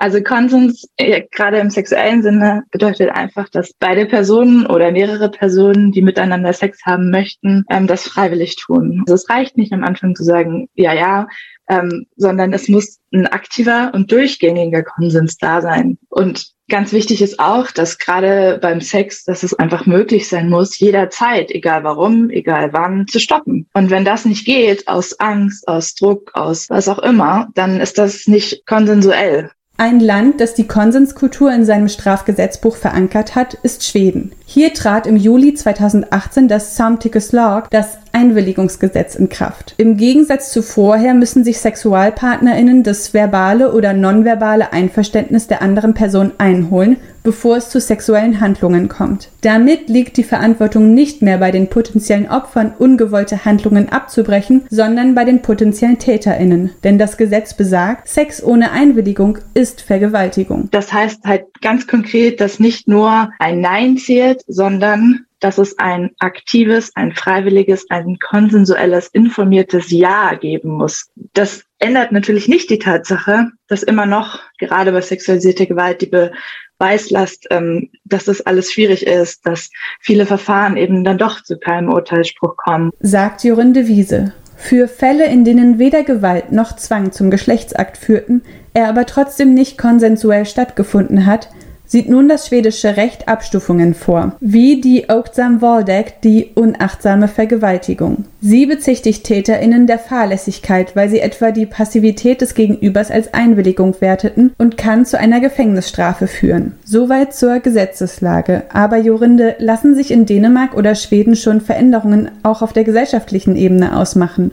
Also 0.00 0.22
Konsens, 0.22 0.88
äh, 0.96 1.24
gerade 1.32 1.58
im 1.58 1.70
sexuellen 1.70 2.22
Sinne, 2.22 2.62
bedeutet 2.70 3.10
einfach, 3.10 3.48
dass 3.48 3.72
beide 3.80 4.06
Personen 4.06 4.64
oder 4.64 4.92
mehrere 4.92 5.28
Personen, 5.28 5.90
die 5.90 6.02
miteinander 6.02 6.52
Sex 6.52 6.78
haben 6.84 7.10
möchten, 7.10 7.64
ähm, 7.68 7.88
das 7.88 8.06
freiwillig 8.06 8.54
tun. 8.54 9.02
Also 9.08 9.14
es 9.14 9.28
reicht 9.28 9.56
nicht 9.56 9.72
am 9.72 9.82
Anfang 9.82 10.14
zu 10.14 10.22
sagen, 10.22 10.68
ja, 10.74 10.92
ja, 10.92 11.26
ähm, 11.68 12.06
sondern 12.16 12.52
es 12.52 12.68
muss 12.68 12.98
ein 13.12 13.26
aktiver 13.26 13.92
und 13.94 14.10
durchgängiger 14.10 14.82
Konsens 14.82 15.36
da 15.38 15.60
sein. 15.60 15.98
Und 16.08 16.52
Ganz 16.70 16.92
wichtig 16.92 17.22
ist 17.22 17.40
auch, 17.40 17.70
dass 17.70 17.98
gerade 17.98 18.58
beim 18.60 18.82
Sex, 18.82 19.24
dass 19.24 19.42
es 19.42 19.54
einfach 19.54 19.86
möglich 19.86 20.28
sein 20.28 20.50
muss, 20.50 20.78
jederzeit, 20.78 21.50
egal 21.50 21.82
warum, 21.82 22.28
egal 22.28 22.74
wann, 22.74 23.06
zu 23.06 23.20
stoppen. 23.20 23.66
Und 23.72 23.88
wenn 23.88 24.04
das 24.04 24.26
nicht 24.26 24.44
geht, 24.44 24.86
aus 24.86 25.18
Angst, 25.18 25.66
aus 25.66 25.94
Druck, 25.94 26.30
aus 26.34 26.68
was 26.68 26.88
auch 26.88 26.98
immer, 26.98 27.48
dann 27.54 27.80
ist 27.80 27.96
das 27.96 28.26
nicht 28.26 28.66
konsensuell. 28.66 29.50
Ein 29.80 30.00
Land, 30.00 30.40
das 30.40 30.54
die 30.54 30.66
Konsenskultur 30.66 31.52
in 31.52 31.64
seinem 31.64 31.88
Strafgesetzbuch 31.88 32.76
verankert 32.76 33.34
hat, 33.34 33.54
ist 33.54 33.86
Schweden. 33.86 34.32
Hier 34.44 34.74
trat 34.74 35.06
im 35.06 35.16
Juli 35.16 35.54
2018 35.54 36.48
das 36.48 36.76
Samtyckeslag, 36.76 37.70
das 37.70 37.96
Einwilligungsgesetz, 38.18 39.14
in 39.14 39.28
Kraft. 39.28 39.74
Im 39.76 39.96
Gegensatz 39.96 40.50
zu 40.50 40.62
vorher 40.62 41.14
müssen 41.14 41.44
sich 41.44 41.60
SexualpartnerInnen 41.60 42.82
das 42.82 43.14
verbale 43.14 43.72
oder 43.72 43.92
nonverbale 43.92 44.72
Einverständnis 44.72 45.46
der 45.46 45.62
anderen 45.62 45.94
Person 45.94 46.32
einholen, 46.38 46.96
bevor 47.22 47.58
es 47.58 47.70
zu 47.70 47.80
sexuellen 47.80 48.40
Handlungen 48.40 48.88
kommt. 48.88 49.28
Damit 49.42 49.88
liegt 49.88 50.16
die 50.16 50.24
Verantwortung 50.24 50.94
nicht 50.94 51.22
mehr 51.22 51.38
bei 51.38 51.52
den 51.52 51.68
potenziellen 51.68 52.28
Opfern, 52.28 52.72
ungewollte 52.76 53.44
Handlungen 53.44 53.88
abzubrechen, 53.88 54.64
sondern 54.68 55.14
bei 55.14 55.24
den 55.24 55.42
potenziellen 55.42 55.98
TäterInnen. 55.98 56.70
Denn 56.82 56.98
das 56.98 57.16
Gesetz 57.18 57.54
besagt, 57.54 58.08
Sex 58.08 58.42
ohne 58.42 58.72
Einwilligung 58.72 59.38
ist 59.54 59.80
Vergewaltigung. 59.80 60.68
Das 60.72 60.92
heißt 60.92 61.24
halt 61.24 61.44
ganz 61.60 61.86
konkret, 61.86 62.40
dass 62.40 62.58
nicht 62.58 62.88
nur 62.88 63.30
ein 63.38 63.60
Nein 63.60 63.96
zählt, 63.96 64.42
sondern 64.48 65.26
dass 65.40 65.58
es 65.58 65.78
ein 65.78 66.10
aktives, 66.18 66.90
ein 66.94 67.14
freiwilliges, 67.14 67.86
ein 67.90 68.18
konsensuelles, 68.18 69.08
informiertes 69.08 69.90
Ja 69.90 70.34
geben 70.34 70.70
muss. 70.70 71.10
Das 71.34 71.64
ändert 71.78 72.12
natürlich 72.12 72.48
nicht 72.48 72.70
die 72.70 72.78
Tatsache, 72.78 73.48
dass 73.68 73.82
immer 73.82 74.06
noch, 74.06 74.40
gerade 74.58 74.92
bei 74.92 75.00
sexualisierter 75.00 75.66
Gewalt, 75.66 76.00
die 76.00 76.30
Beweislast, 76.78 77.46
ähm, 77.50 77.90
dass 78.04 78.24
das 78.24 78.40
alles 78.40 78.72
schwierig 78.72 79.06
ist, 79.06 79.46
dass 79.46 79.70
viele 80.00 80.26
Verfahren 80.26 80.76
eben 80.76 81.04
dann 81.04 81.18
doch 81.18 81.42
zu 81.42 81.58
keinem 81.58 81.92
Urteilsspruch 81.92 82.56
kommen. 82.56 82.90
Sagt 83.00 83.44
Jorinde 83.44 83.86
Wiese. 83.86 84.32
Für 84.56 84.88
Fälle, 84.88 85.26
in 85.26 85.44
denen 85.44 85.78
weder 85.78 86.02
Gewalt 86.02 86.50
noch 86.50 86.74
Zwang 86.74 87.12
zum 87.12 87.30
Geschlechtsakt 87.30 87.96
führten, 87.96 88.42
er 88.74 88.88
aber 88.88 89.06
trotzdem 89.06 89.54
nicht 89.54 89.78
konsensuell 89.78 90.46
stattgefunden 90.46 91.26
hat, 91.26 91.48
sieht 91.88 92.08
nun 92.08 92.28
das 92.28 92.46
schwedische 92.46 92.96
Recht 92.96 93.26
Abstufungen 93.26 93.94
vor, 93.94 94.36
wie 94.40 94.80
die 94.80 95.06
Oaksam 95.08 95.60
Waldeck 95.60 96.20
die 96.22 96.50
unachtsame 96.54 97.26
Vergewaltigung. 97.26 98.26
Sie 98.40 98.66
bezichtigt 98.66 99.24
TäterInnen 99.24 99.88
der 99.88 99.98
Fahrlässigkeit, 99.98 100.94
weil 100.94 101.08
sie 101.08 101.18
etwa 101.18 101.50
die 101.50 101.66
Passivität 101.66 102.40
des 102.40 102.54
Gegenübers 102.54 103.10
als 103.10 103.34
Einwilligung 103.34 104.00
werteten 104.00 104.52
und 104.58 104.76
kann 104.76 105.06
zu 105.06 105.18
einer 105.18 105.40
Gefängnisstrafe 105.40 106.28
führen. 106.28 106.74
Soweit 106.84 107.34
zur 107.34 107.58
Gesetzeslage. 107.58 108.64
Aber 108.72 108.98
Jorinde, 108.98 109.56
lassen 109.58 109.94
sich 109.94 110.10
in 110.10 110.26
Dänemark 110.26 110.76
oder 110.76 110.94
Schweden 110.94 111.34
schon 111.34 111.60
Veränderungen 111.60 112.30
auch 112.42 112.62
auf 112.62 112.72
der 112.72 112.84
gesellschaftlichen 112.84 113.56
Ebene 113.56 113.96
ausmachen? 113.96 114.52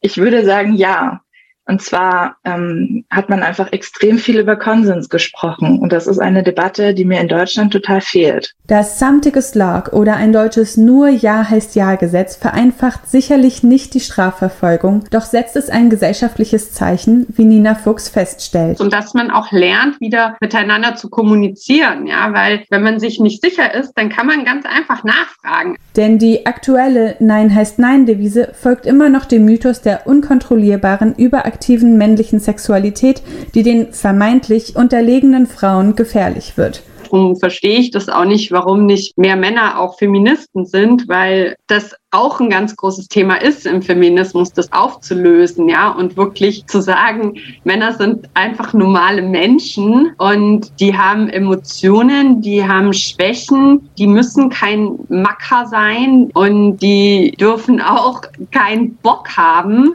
Ich 0.00 0.18
würde 0.18 0.44
sagen, 0.44 0.74
ja. 0.74 1.20
Und 1.66 1.82
zwar 1.82 2.36
ähm, 2.44 3.04
hat 3.10 3.28
man 3.28 3.42
einfach 3.42 3.72
extrem 3.72 4.18
viel 4.18 4.38
über 4.38 4.56
Konsens 4.56 5.08
gesprochen. 5.08 5.80
Und 5.80 5.92
das 5.92 6.06
ist 6.06 6.18
eine 6.18 6.42
Debatte, 6.42 6.94
die 6.94 7.04
mir 7.04 7.20
in 7.20 7.28
Deutschland 7.28 7.72
total 7.72 8.00
fehlt. 8.00 8.54
Das 8.68 8.98
Samtyckeslag 8.98 9.92
oder 9.92 10.16
ein 10.16 10.32
deutsches 10.32 10.76
Nur 10.76 11.08
Ja 11.08 11.48
heißt 11.48 11.74
Ja 11.74 11.96
Gesetz 11.96 12.36
vereinfacht 12.36 13.08
sicherlich 13.08 13.62
nicht 13.62 13.94
die 13.94 14.00
Strafverfolgung, 14.00 15.04
doch 15.10 15.22
setzt 15.22 15.56
es 15.56 15.68
ein 15.68 15.90
gesellschaftliches 15.90 16.72
Zeichen, 16.72 17.26
wie 17.30 17.44
Nina 17.44 17.74
Fuchs 17.74 18.08
feststellt. 18.08 18.80
Und 18.80 18.92
dass 18.92 19.14
man 19.14 19.30
auch 19.30 19.50
lernt, 19.50 20.00
wieder 20.00 20.36
miteinander 20.40 20.94
zu 20.94 21.10
kommunizieren, 21.10 22.06
ja, 22.06 22.32
weil 22.32 22.64
wenn 22.70 22.82
man 22.82 23.00
sich 23.00 23.18
nicht 23.20 23.42
sicher 23.42 23.74
ist, 23.74 23.92
dann 23.94 24.08
kann 24.08 24.26
man 24.26 24.44
ganz 24.44 24.66
einfach 24.66 25.04
nachfragen. 25.04 25.76
Denn 25.96 26.18
die 26.18 26.44
aktuelle 26.44 27.16
Nein 27.20 27.54
heißt 27.54 27.78
Nein 27.78 28.04
Devise 28.04 28.50
folgt 28.52 28.84
immer 28.84 29.08
noch 29.08 29.24
dem 29.24 29.46
Mythos 29.46 29.80
der 29.80 30.06
unkontrollierbaren, 30.06 31.14
überaktiven 31.14 31.96
männlichen 31.96 32.38
Sexualität, 32.38 33.22
die 33.54 33.62
den 33.62 33.92
vermeintlich 33.92 34.76
unterlegenen 34.76 35.46
Frauen 35.46 35.96
gefährlich 35.96 36.58
wird. 36.58 36.82
Darum 37.16 37.36
verstehe 37.36 37.78
ich 37.78 37.90
das 37.90 38.10
auch 38.10 38.26
nicht, 38.26 38.52
warum 38.52 38.84
nicht 38.84 39.16
mehr 39.16 39.36
Männer 39.36 39.80
auch 39.80 39.96
Feministen 39.96 40.66
sind, 40.66 41.08
weil 41.08 41.56
das 41.66 41.94
auch 42.10 42.40
ein 42.40 42.50
ganz 42.50 42.76
großes 42.76 43.08
Thema 43.08 43.36
ist 43.36 43.64
im 43.64 43.80
Feminismus, 43.80 44.52
das 44.52 44.70
aufzulösen, 44.70 45.66
ja, 45.66 45.88
und 45.88 46.18
wirklich 46.18 46.66
zu 46.66 46.82
sagen, 46.82 47.38
Männer 47.64 47.94
sind 47.94 48.28
einfach 48.34 48.74
normale 48.74 49.22
Menschen 49.22 50.12
und 50.18 50.70
die 50.78 50.96
haben 50.96 51.30
Emotionen, 51.30 52.42
die 52.42 52.62
haben 52.62 52.92
Schwächen, 52.92 53.88
die 53.96 54.06
müssen 54.06 54.50
kein 54.50 54.98
Macker 55.08 55.66
sein 55.68 56.30
und 56.34 56.76
die 56.78 57.34
dürfen 57.40 57.80
auch 57.80 58.20
keinen 58.50 58.94
Bock 58.96 59.38
haben. 59.38 59.94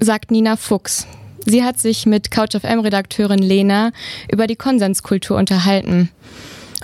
Sagt 0.00 0.30
Nina 0.30 0.56
Fuchs. 0.56 1.06
Sie 1.44 1.64
hat 1.64 1.78
sich 1.78 2.06
mit 2.06 2.30
CouchFM-Redakteurin 2.30 3.38
Lena 3.38 3.90
über 4.30 4.46
die 4.46 4.56
Konsenskultur 4.56 5.36
unterhalten. 5.36 6.10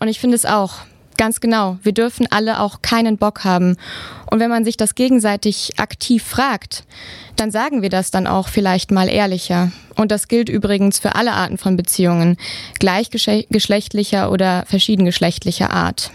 Und 0.01 0.09
ich 0.09 0.21
finde 0.21 0.37
es 0.37 0.47
auch, 0.47 0.75
ganz 1.17 1.41
genau, 1.41 1.79
wir 1.83 1.93
dürfen 1.93 2.27
alle 2.31 2.61
auch 2.61 2.81
keinen 2.81 3.19
Bock 3.19 3.45
haben. 3.45 3.77
Und 4.31 4.41
wenn 4.41 4.51
man 4.51 4.65
sich 4.65 4.77
das 4.77 4.95
gegenseitig 4.95 5.73
aktiv 5.79 6.25
fragt, 6.25 6.85
dann 7.37 7.51
sagen 7.51 7.83
wir 7.83 7.91
das 7.91 8.11
dann 8.11 8.27
auch 8.27 8.49
vielleicht 8.49 8.91
mal 8.91 9.09
ehrlicher. 9.09 9.71
Und 9.97 10.11
das 10.11 10.29
gilt 10.29 10.49
übrigens 10.49 10.99
für 10.99 11.15
alle 11.15 11.33
Arten 11.33 11.59
von 11.59 11.77
Beziehungen, 11.77 12.37
gleichgeschlechtlicher 12.79 14.31
oder 14.31 14.65
verschiedengeschlechtlicher 14.67 15.71
Art. 15.71 16.11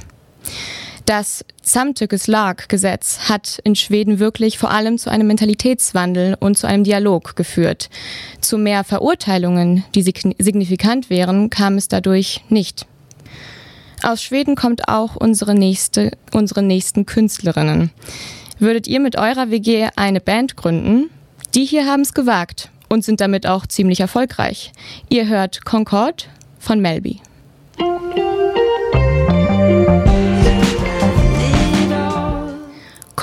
Das 1.05 1.43
Samtyckeslag-Gesetz 1.61 3.27
hat 3.27 3.59
in 3.65 3.75
Schweden 3.75 4.19
wirklich 4.19 4.57
vor 4.57 4.71
allem 4.71 4.97
zu 4.97 5.09
einem 5.09 5.27
Mentalitätswandel 5.27 6.37
und 6.39 6.57
zu 6.57 6.65
einem 6.65 6.85
Dialog 6.85 7.35
geführt. 7.35 7.89
Zu 8.39 8.57
mehr 8.57 8.85
Verurteilungen, 8.85 9.83
die 9.95 10.01
signifikant 10.01 11.09
wären, 11.09 11.49
kam 11.49 11.75
es 11.75 11.89
dadurch 11.89 12.41
nicht. 12.47 12.85
Aus 14.01 14.21
Schweden 14.21 14.55
kommt 14.55 14.87
auch 14.87 15.15
unsere 15.17 15.55
nächste, 15.55 16.11
unsere 16.33 16.63
nächsten 16.63 17.05
Künstlerinnen. 17.05 17.91
Würdet 18.59 18.87
ihr 18.87 19.01
mit 19.01 19.17
eurer 19.17 19.49
WG 19.49 19.89
eine 19.97 20.21
Band 20.21 20.55
gründen? 20.55 21.09
Die 21.53 21.65
hier 21.65 21.85
haben 21.85 22.01
es 22.01 22.13
gewagt 22.13 22.69
und 22.87 23.03
sind 23.03 23.19
damit 23.19 23.45
auch 23.45 23.67
ziemlich 23.67 23.99
erfolgreich. 23.99 24.71
Ihr 25.09 25.27
hört 25.27 25.65
Concord 25.65 26.29
von 26.59 26.79
Melby. 26.79 27.19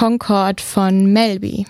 Concord 0.01 0.63
von 0.63 1.13
Melby. 1.13 1.67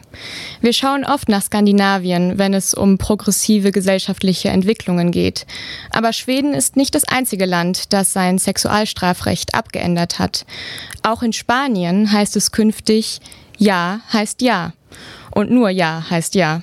Wir 0.61 0.73
schauen 0.73 1.05
oft 1.05 1.29
nach 1.29 1.43
Skandinavien, 1.43 2.39
wenn 2.39 2.55
es 2.55 2.75
um 2.75 2.97
progressive 2.97 3.73
gesellschaftliche 3.73 4.51
Entwicklungen 4.51 5.11
geht. 5.11 5.47
Aber 5.91 6.13
Schweden 6.13 6.55
ist 6.55 6.77
nicht 6.77 6.95
das 6.95 7.03
einzige 7.03 7.45
Land, 7.45 7.93
das 7.93 8.13
sein 8.13 8.39
Sexualstrafrecht 8.39 9.57
abgeändert 9.57 10.21
hat. 10.21 10.47
Auch 11.03 11.25
in 11.25 11.33
Spanien 11.33 12.13
heißt 12.13 12.37
es 12.37 12.53
künftig 12.53 13.19
Ja 13.59 13.99
heißt 14.13 14.43
Ja. 14.43 14.75
Und 15.31 15.51
nur 15.51 15.71
Ja 15.71 16.07
heißt 16.11 16.35
Ja. 16.35 16.63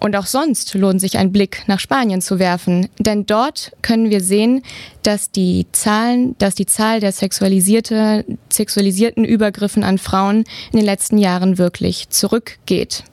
Und 0.00 0.16
auch 0.16 0.26
sonst 0.26 0.74
lohnt 0.74 1.00
sich 1.00 1.18
ein 1.18 1.32
Blick 1.32 1.62
nach 1.66 1.78
Spanien 1.78 2.20
zu 2.20 2.38
werfen, 2.38 2.88
denn 2.98 3.26
dort 3.26 3.72
können 3.80 4.10
wir 4.10 4.20
sehen, 4.20 4.62
dass 5.02 5.30
die 5.30 5.66
Zahlen, 5.72 6.36
dass 6.38 6.54
die 6.54 6.66
Zahl 6.66 7.00
der 7.00 7.12
sexualisierte, 7.12 8.24
sexualisierten 8.50 9.24
Übergriffen 9.24 9.84
an 9.84 9.98
Frauen 9.98 10.44
in 10.72 10.78
den 10.78 10.84
letzten 10.84 11.18
Jahren 11.18 11.58
wirklich 11.58 12.08
zurückgeht. 12.10 13.04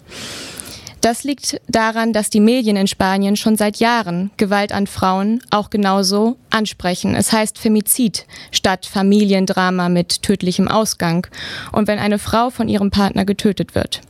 Das 1.02 1.24
liegt 1.24 1.62
daran, 1.70 2.12
dass 2.12 2.30
die 2.30 2.42
Medien 2.42 2.76
in 2.76 2.88
Spanien 2.88 3.38
schon 3.38 3.56
seit 3.56 3.78
Jahren 3.78 4.32
Gewalt 4.36 4.74
an 4.74 4.86
Frauen 4.86 5.42
auch 5.50 5.70
genauso 5.70 6.36
ansprechen. 6.50 7.16
Es 7.16 7.32
heißt 7.32 7.58
Femizid 7.58 8.26
statt 8.52 8.86
Familiendrama 8.86 9.88
mit 9.88 10.24
tödlichem 10.24 10.68
Ausgang 10.68 11.26
und 11.72 11.88
wenn 11.88 12.00
eine 12.00 12.20
Frau 12.20 12.50
von 12.50 12.68
ihrem 12.68 12.92
Partner 12.92 13.24
getötet 13.24 13.76
wird. 13.76 14.02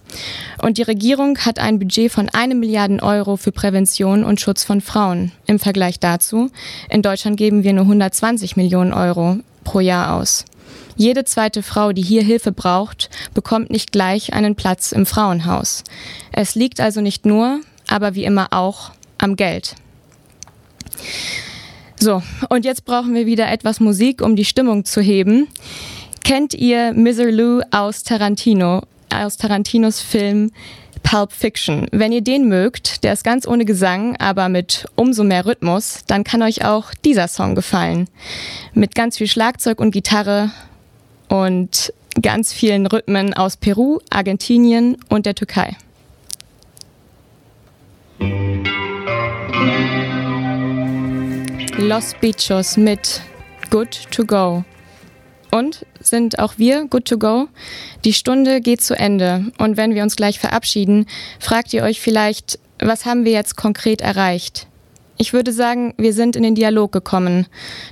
Und 0.64 0.80
die 0.80 0.84
Regierung 0.84 1.38
hat 1.40 1.60
ein 1.60 1.78
Budget 1.78 2.12
von 2.12 2.28
einem 2.30 2.60
Milliarden 2.60 3.02
Euro 3.02 3.38
für 3.38 3.52
Prävention 3.52 4.24
und 4.24 4.42
Schutz 4.42 4.64
von 4.64 4.82
Frauen. 4.82 5.32
Im 5.46 5.60
Vergleich 5.60 6.00
dazu, 6.00 6.50
in 6.90 7.04
Deutschland 7.04 7.38
geben 7.38 7.64
wir 7.64 7.74
nur 7.74 7.84
120 7.84 8.58
Millionen 8.58 8.94
Euro 8.94 9.38
pro 9.64 9.80
Jahr 9.80 10.16
aus. 10.16 10.46
Jede 11.00 11.24
zweite 11.24 11.64
Frau, 11.64 11.94
die 11.94 12.02
hier 12.02 12.24
Hilfe 12.24 12.52
braucht, 12.52 13.10
bekommt 13.34 13.70
nicht 13.70 13.94
gleich 13.94 14.34
einen 14.34 14.58
Platz 14.58 14.92
im 14.92 15.06
Frauenhaus. 15.06 15.86
Es 16.34 16.56
liegt 16.56 16.82
also 16.82 17.00
nicht 17.00 17.26
nur, 17.26 17.62
aber 17.88 18.16
wie 18.16 18.26
immer 18.26 18.50
auch 18.52 18.92
am 19.18 19.38
Geld. 19.38 19.76
So, 21.98 22.22
und 22.50 22.66
jetzt 22.66 22.84
brauchen 22.84 23.14
wir 23.14 23.26
wieder 23.26 23.50
etwas 23.50 23.80
Musik, 23.80 24.22
um 24.22 24.36
die 24.36 24.44
Stimmung 24.44 24.84
zu 24.84 25.00
heben. 25.00 25.48
Kennt 26.26 26.54
ihr 26.54 26.92
Miser 26.92 27.32
Lou 27.32 27.62
aus 27.72 28.04
Tarantino, 28.04 28.82
aus 29.10 29.38
Tarantinos 29.38 30.02
Film 30.02 30.52
Pulp 31.02 31.32
Fiction. 31.32 31.88
Wenn 31.94 32.12
ihr 32.12 32.22
den 32.22 32.50
mögt, 32.50 33.06
der 33.06 33.14
ist 33.14 33.24
ganz 33.24 33.48
ohne 33.48 33.64
Gesang, 33.64 34.18
aber 34.18 34.50
mit 34.50 34.86
umso 34.98 35.24
mehr 35.24 35.46
Rhythmus, 35.46 36.02
dann 36.08 36.26
kann 36.26 36.42
euch 36.42 36.66
auch 36.66 36.94
dieser 37.06 37.30
Song 37.30 37.56
gefallen. 37.56 38.10
Mit 38.74 38.96
ganz 38.96 39.18
viel 39.18 39.28
Schlagzeug 39.28 39.80
und 39.80 39.92
Gitarre 39.92 40.52
und 41.30 41.94
ganz 42.22 42.52
vielen 42.52 42.86
Rhythmen 42.86 43.34
aus 43.34 43.56
Peru, 43.56 44.00
Argentinien 44.10 44.98
und 45.08 45.26
der 45.26 45.36
Türkei. 45.36 45.78
Los 51.78 52.14
Bichos 52.20 52.76
mit 52.76 53.22
Good 53.70 54.12
to 54.12 54.26
Go. 54.26 54.66
Und 55.52 55.86
sind 56.00 56.38
auch 56.40 56.58
wir 56.58 56.86
good 56.86 57.06
to 57.06 57.18
go? 57.18 57.48
Die 58.06 58.14
Stunde 58.14 58.62
geht 58.62 58.82
zu 58.82 58.96
Ende 58.96 59.52
und 59.58 59.78
wenn 59.78 59.96
wir 59.96 60.04
uns 60.04 60.16
gleich 60.16 60.40
verabschieden, 60.40 61.08
fragt 61.40 61.74
ihr 61.74 61.84
euch 61.84 62.00
vielleicht, 62.00 62.60
was 62.80 63.06
haben 63.06 63.26
wir 63.26 63.32
jetzt 63.32 63.56
konkret 63.56 64.02
erreicht? 64.02 64.69
Ich 65.22 65.34
würde 65.34 65.52
sagen, 65.52 65.94
wir 65.98 66.14
sind 66.14 66.38
in 66.38 66.44
den 66.44 66.56
Dialog 66.56 66.94
gekommen. 66.94 67.46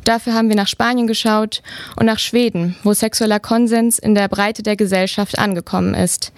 Dafür 0.05 0.33
haben 0.33 0.47
wir 0.47 0.55
nach 0.55 0.69
Spanien 0.69 1.07
geschaut 1.07 1.61
und 1.97 2.05
nach 2.05 2.19
Schweden, 2.19 2.77
wo 2.83 2.93
sexueller 2.93 3.41
Konsens 3.41 3.99
in 3.99 4.15
der 4.15 4.29
Breite 4.29 4.63
der 4.63 4.77
Gesellschaft 4.77 5.37
angekommen 5.37 5.93
ist. 5.93 6.31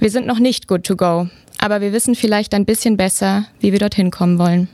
Wir 0.00 0.10
sind 0.10 0.26
noch 0.26 0.40
nicht 0.40 0.66
good 0.66 0.82
to 0.82 0.96
go, 0.96 1.28
aber 1.60 1.80
wir 1.80 1.92
wissen 1.92 2.16
vielleicht 2.16 2.52
ein 2.52 2.64
bisschen 2.64 2.96
besser, 2.96 3.44
wie 3.60 3.70
wir 3.70 3.78
dorthin 3.78 4.10
kommen 4.10 4.40
wollen. 4.40 4.68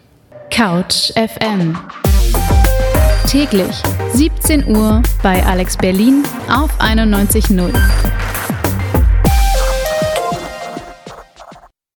Couch 0.51 1.13
FM. 1.13 1.77
Täglich 3.29 3.77
17 4.15 4.75
Uhr 4.75 5.03
bei 5.23 5.45
Alex 5.45 5.77
Berlin 5.77 6.25
auf 6.49 6.71
91.0. 6.81 7.71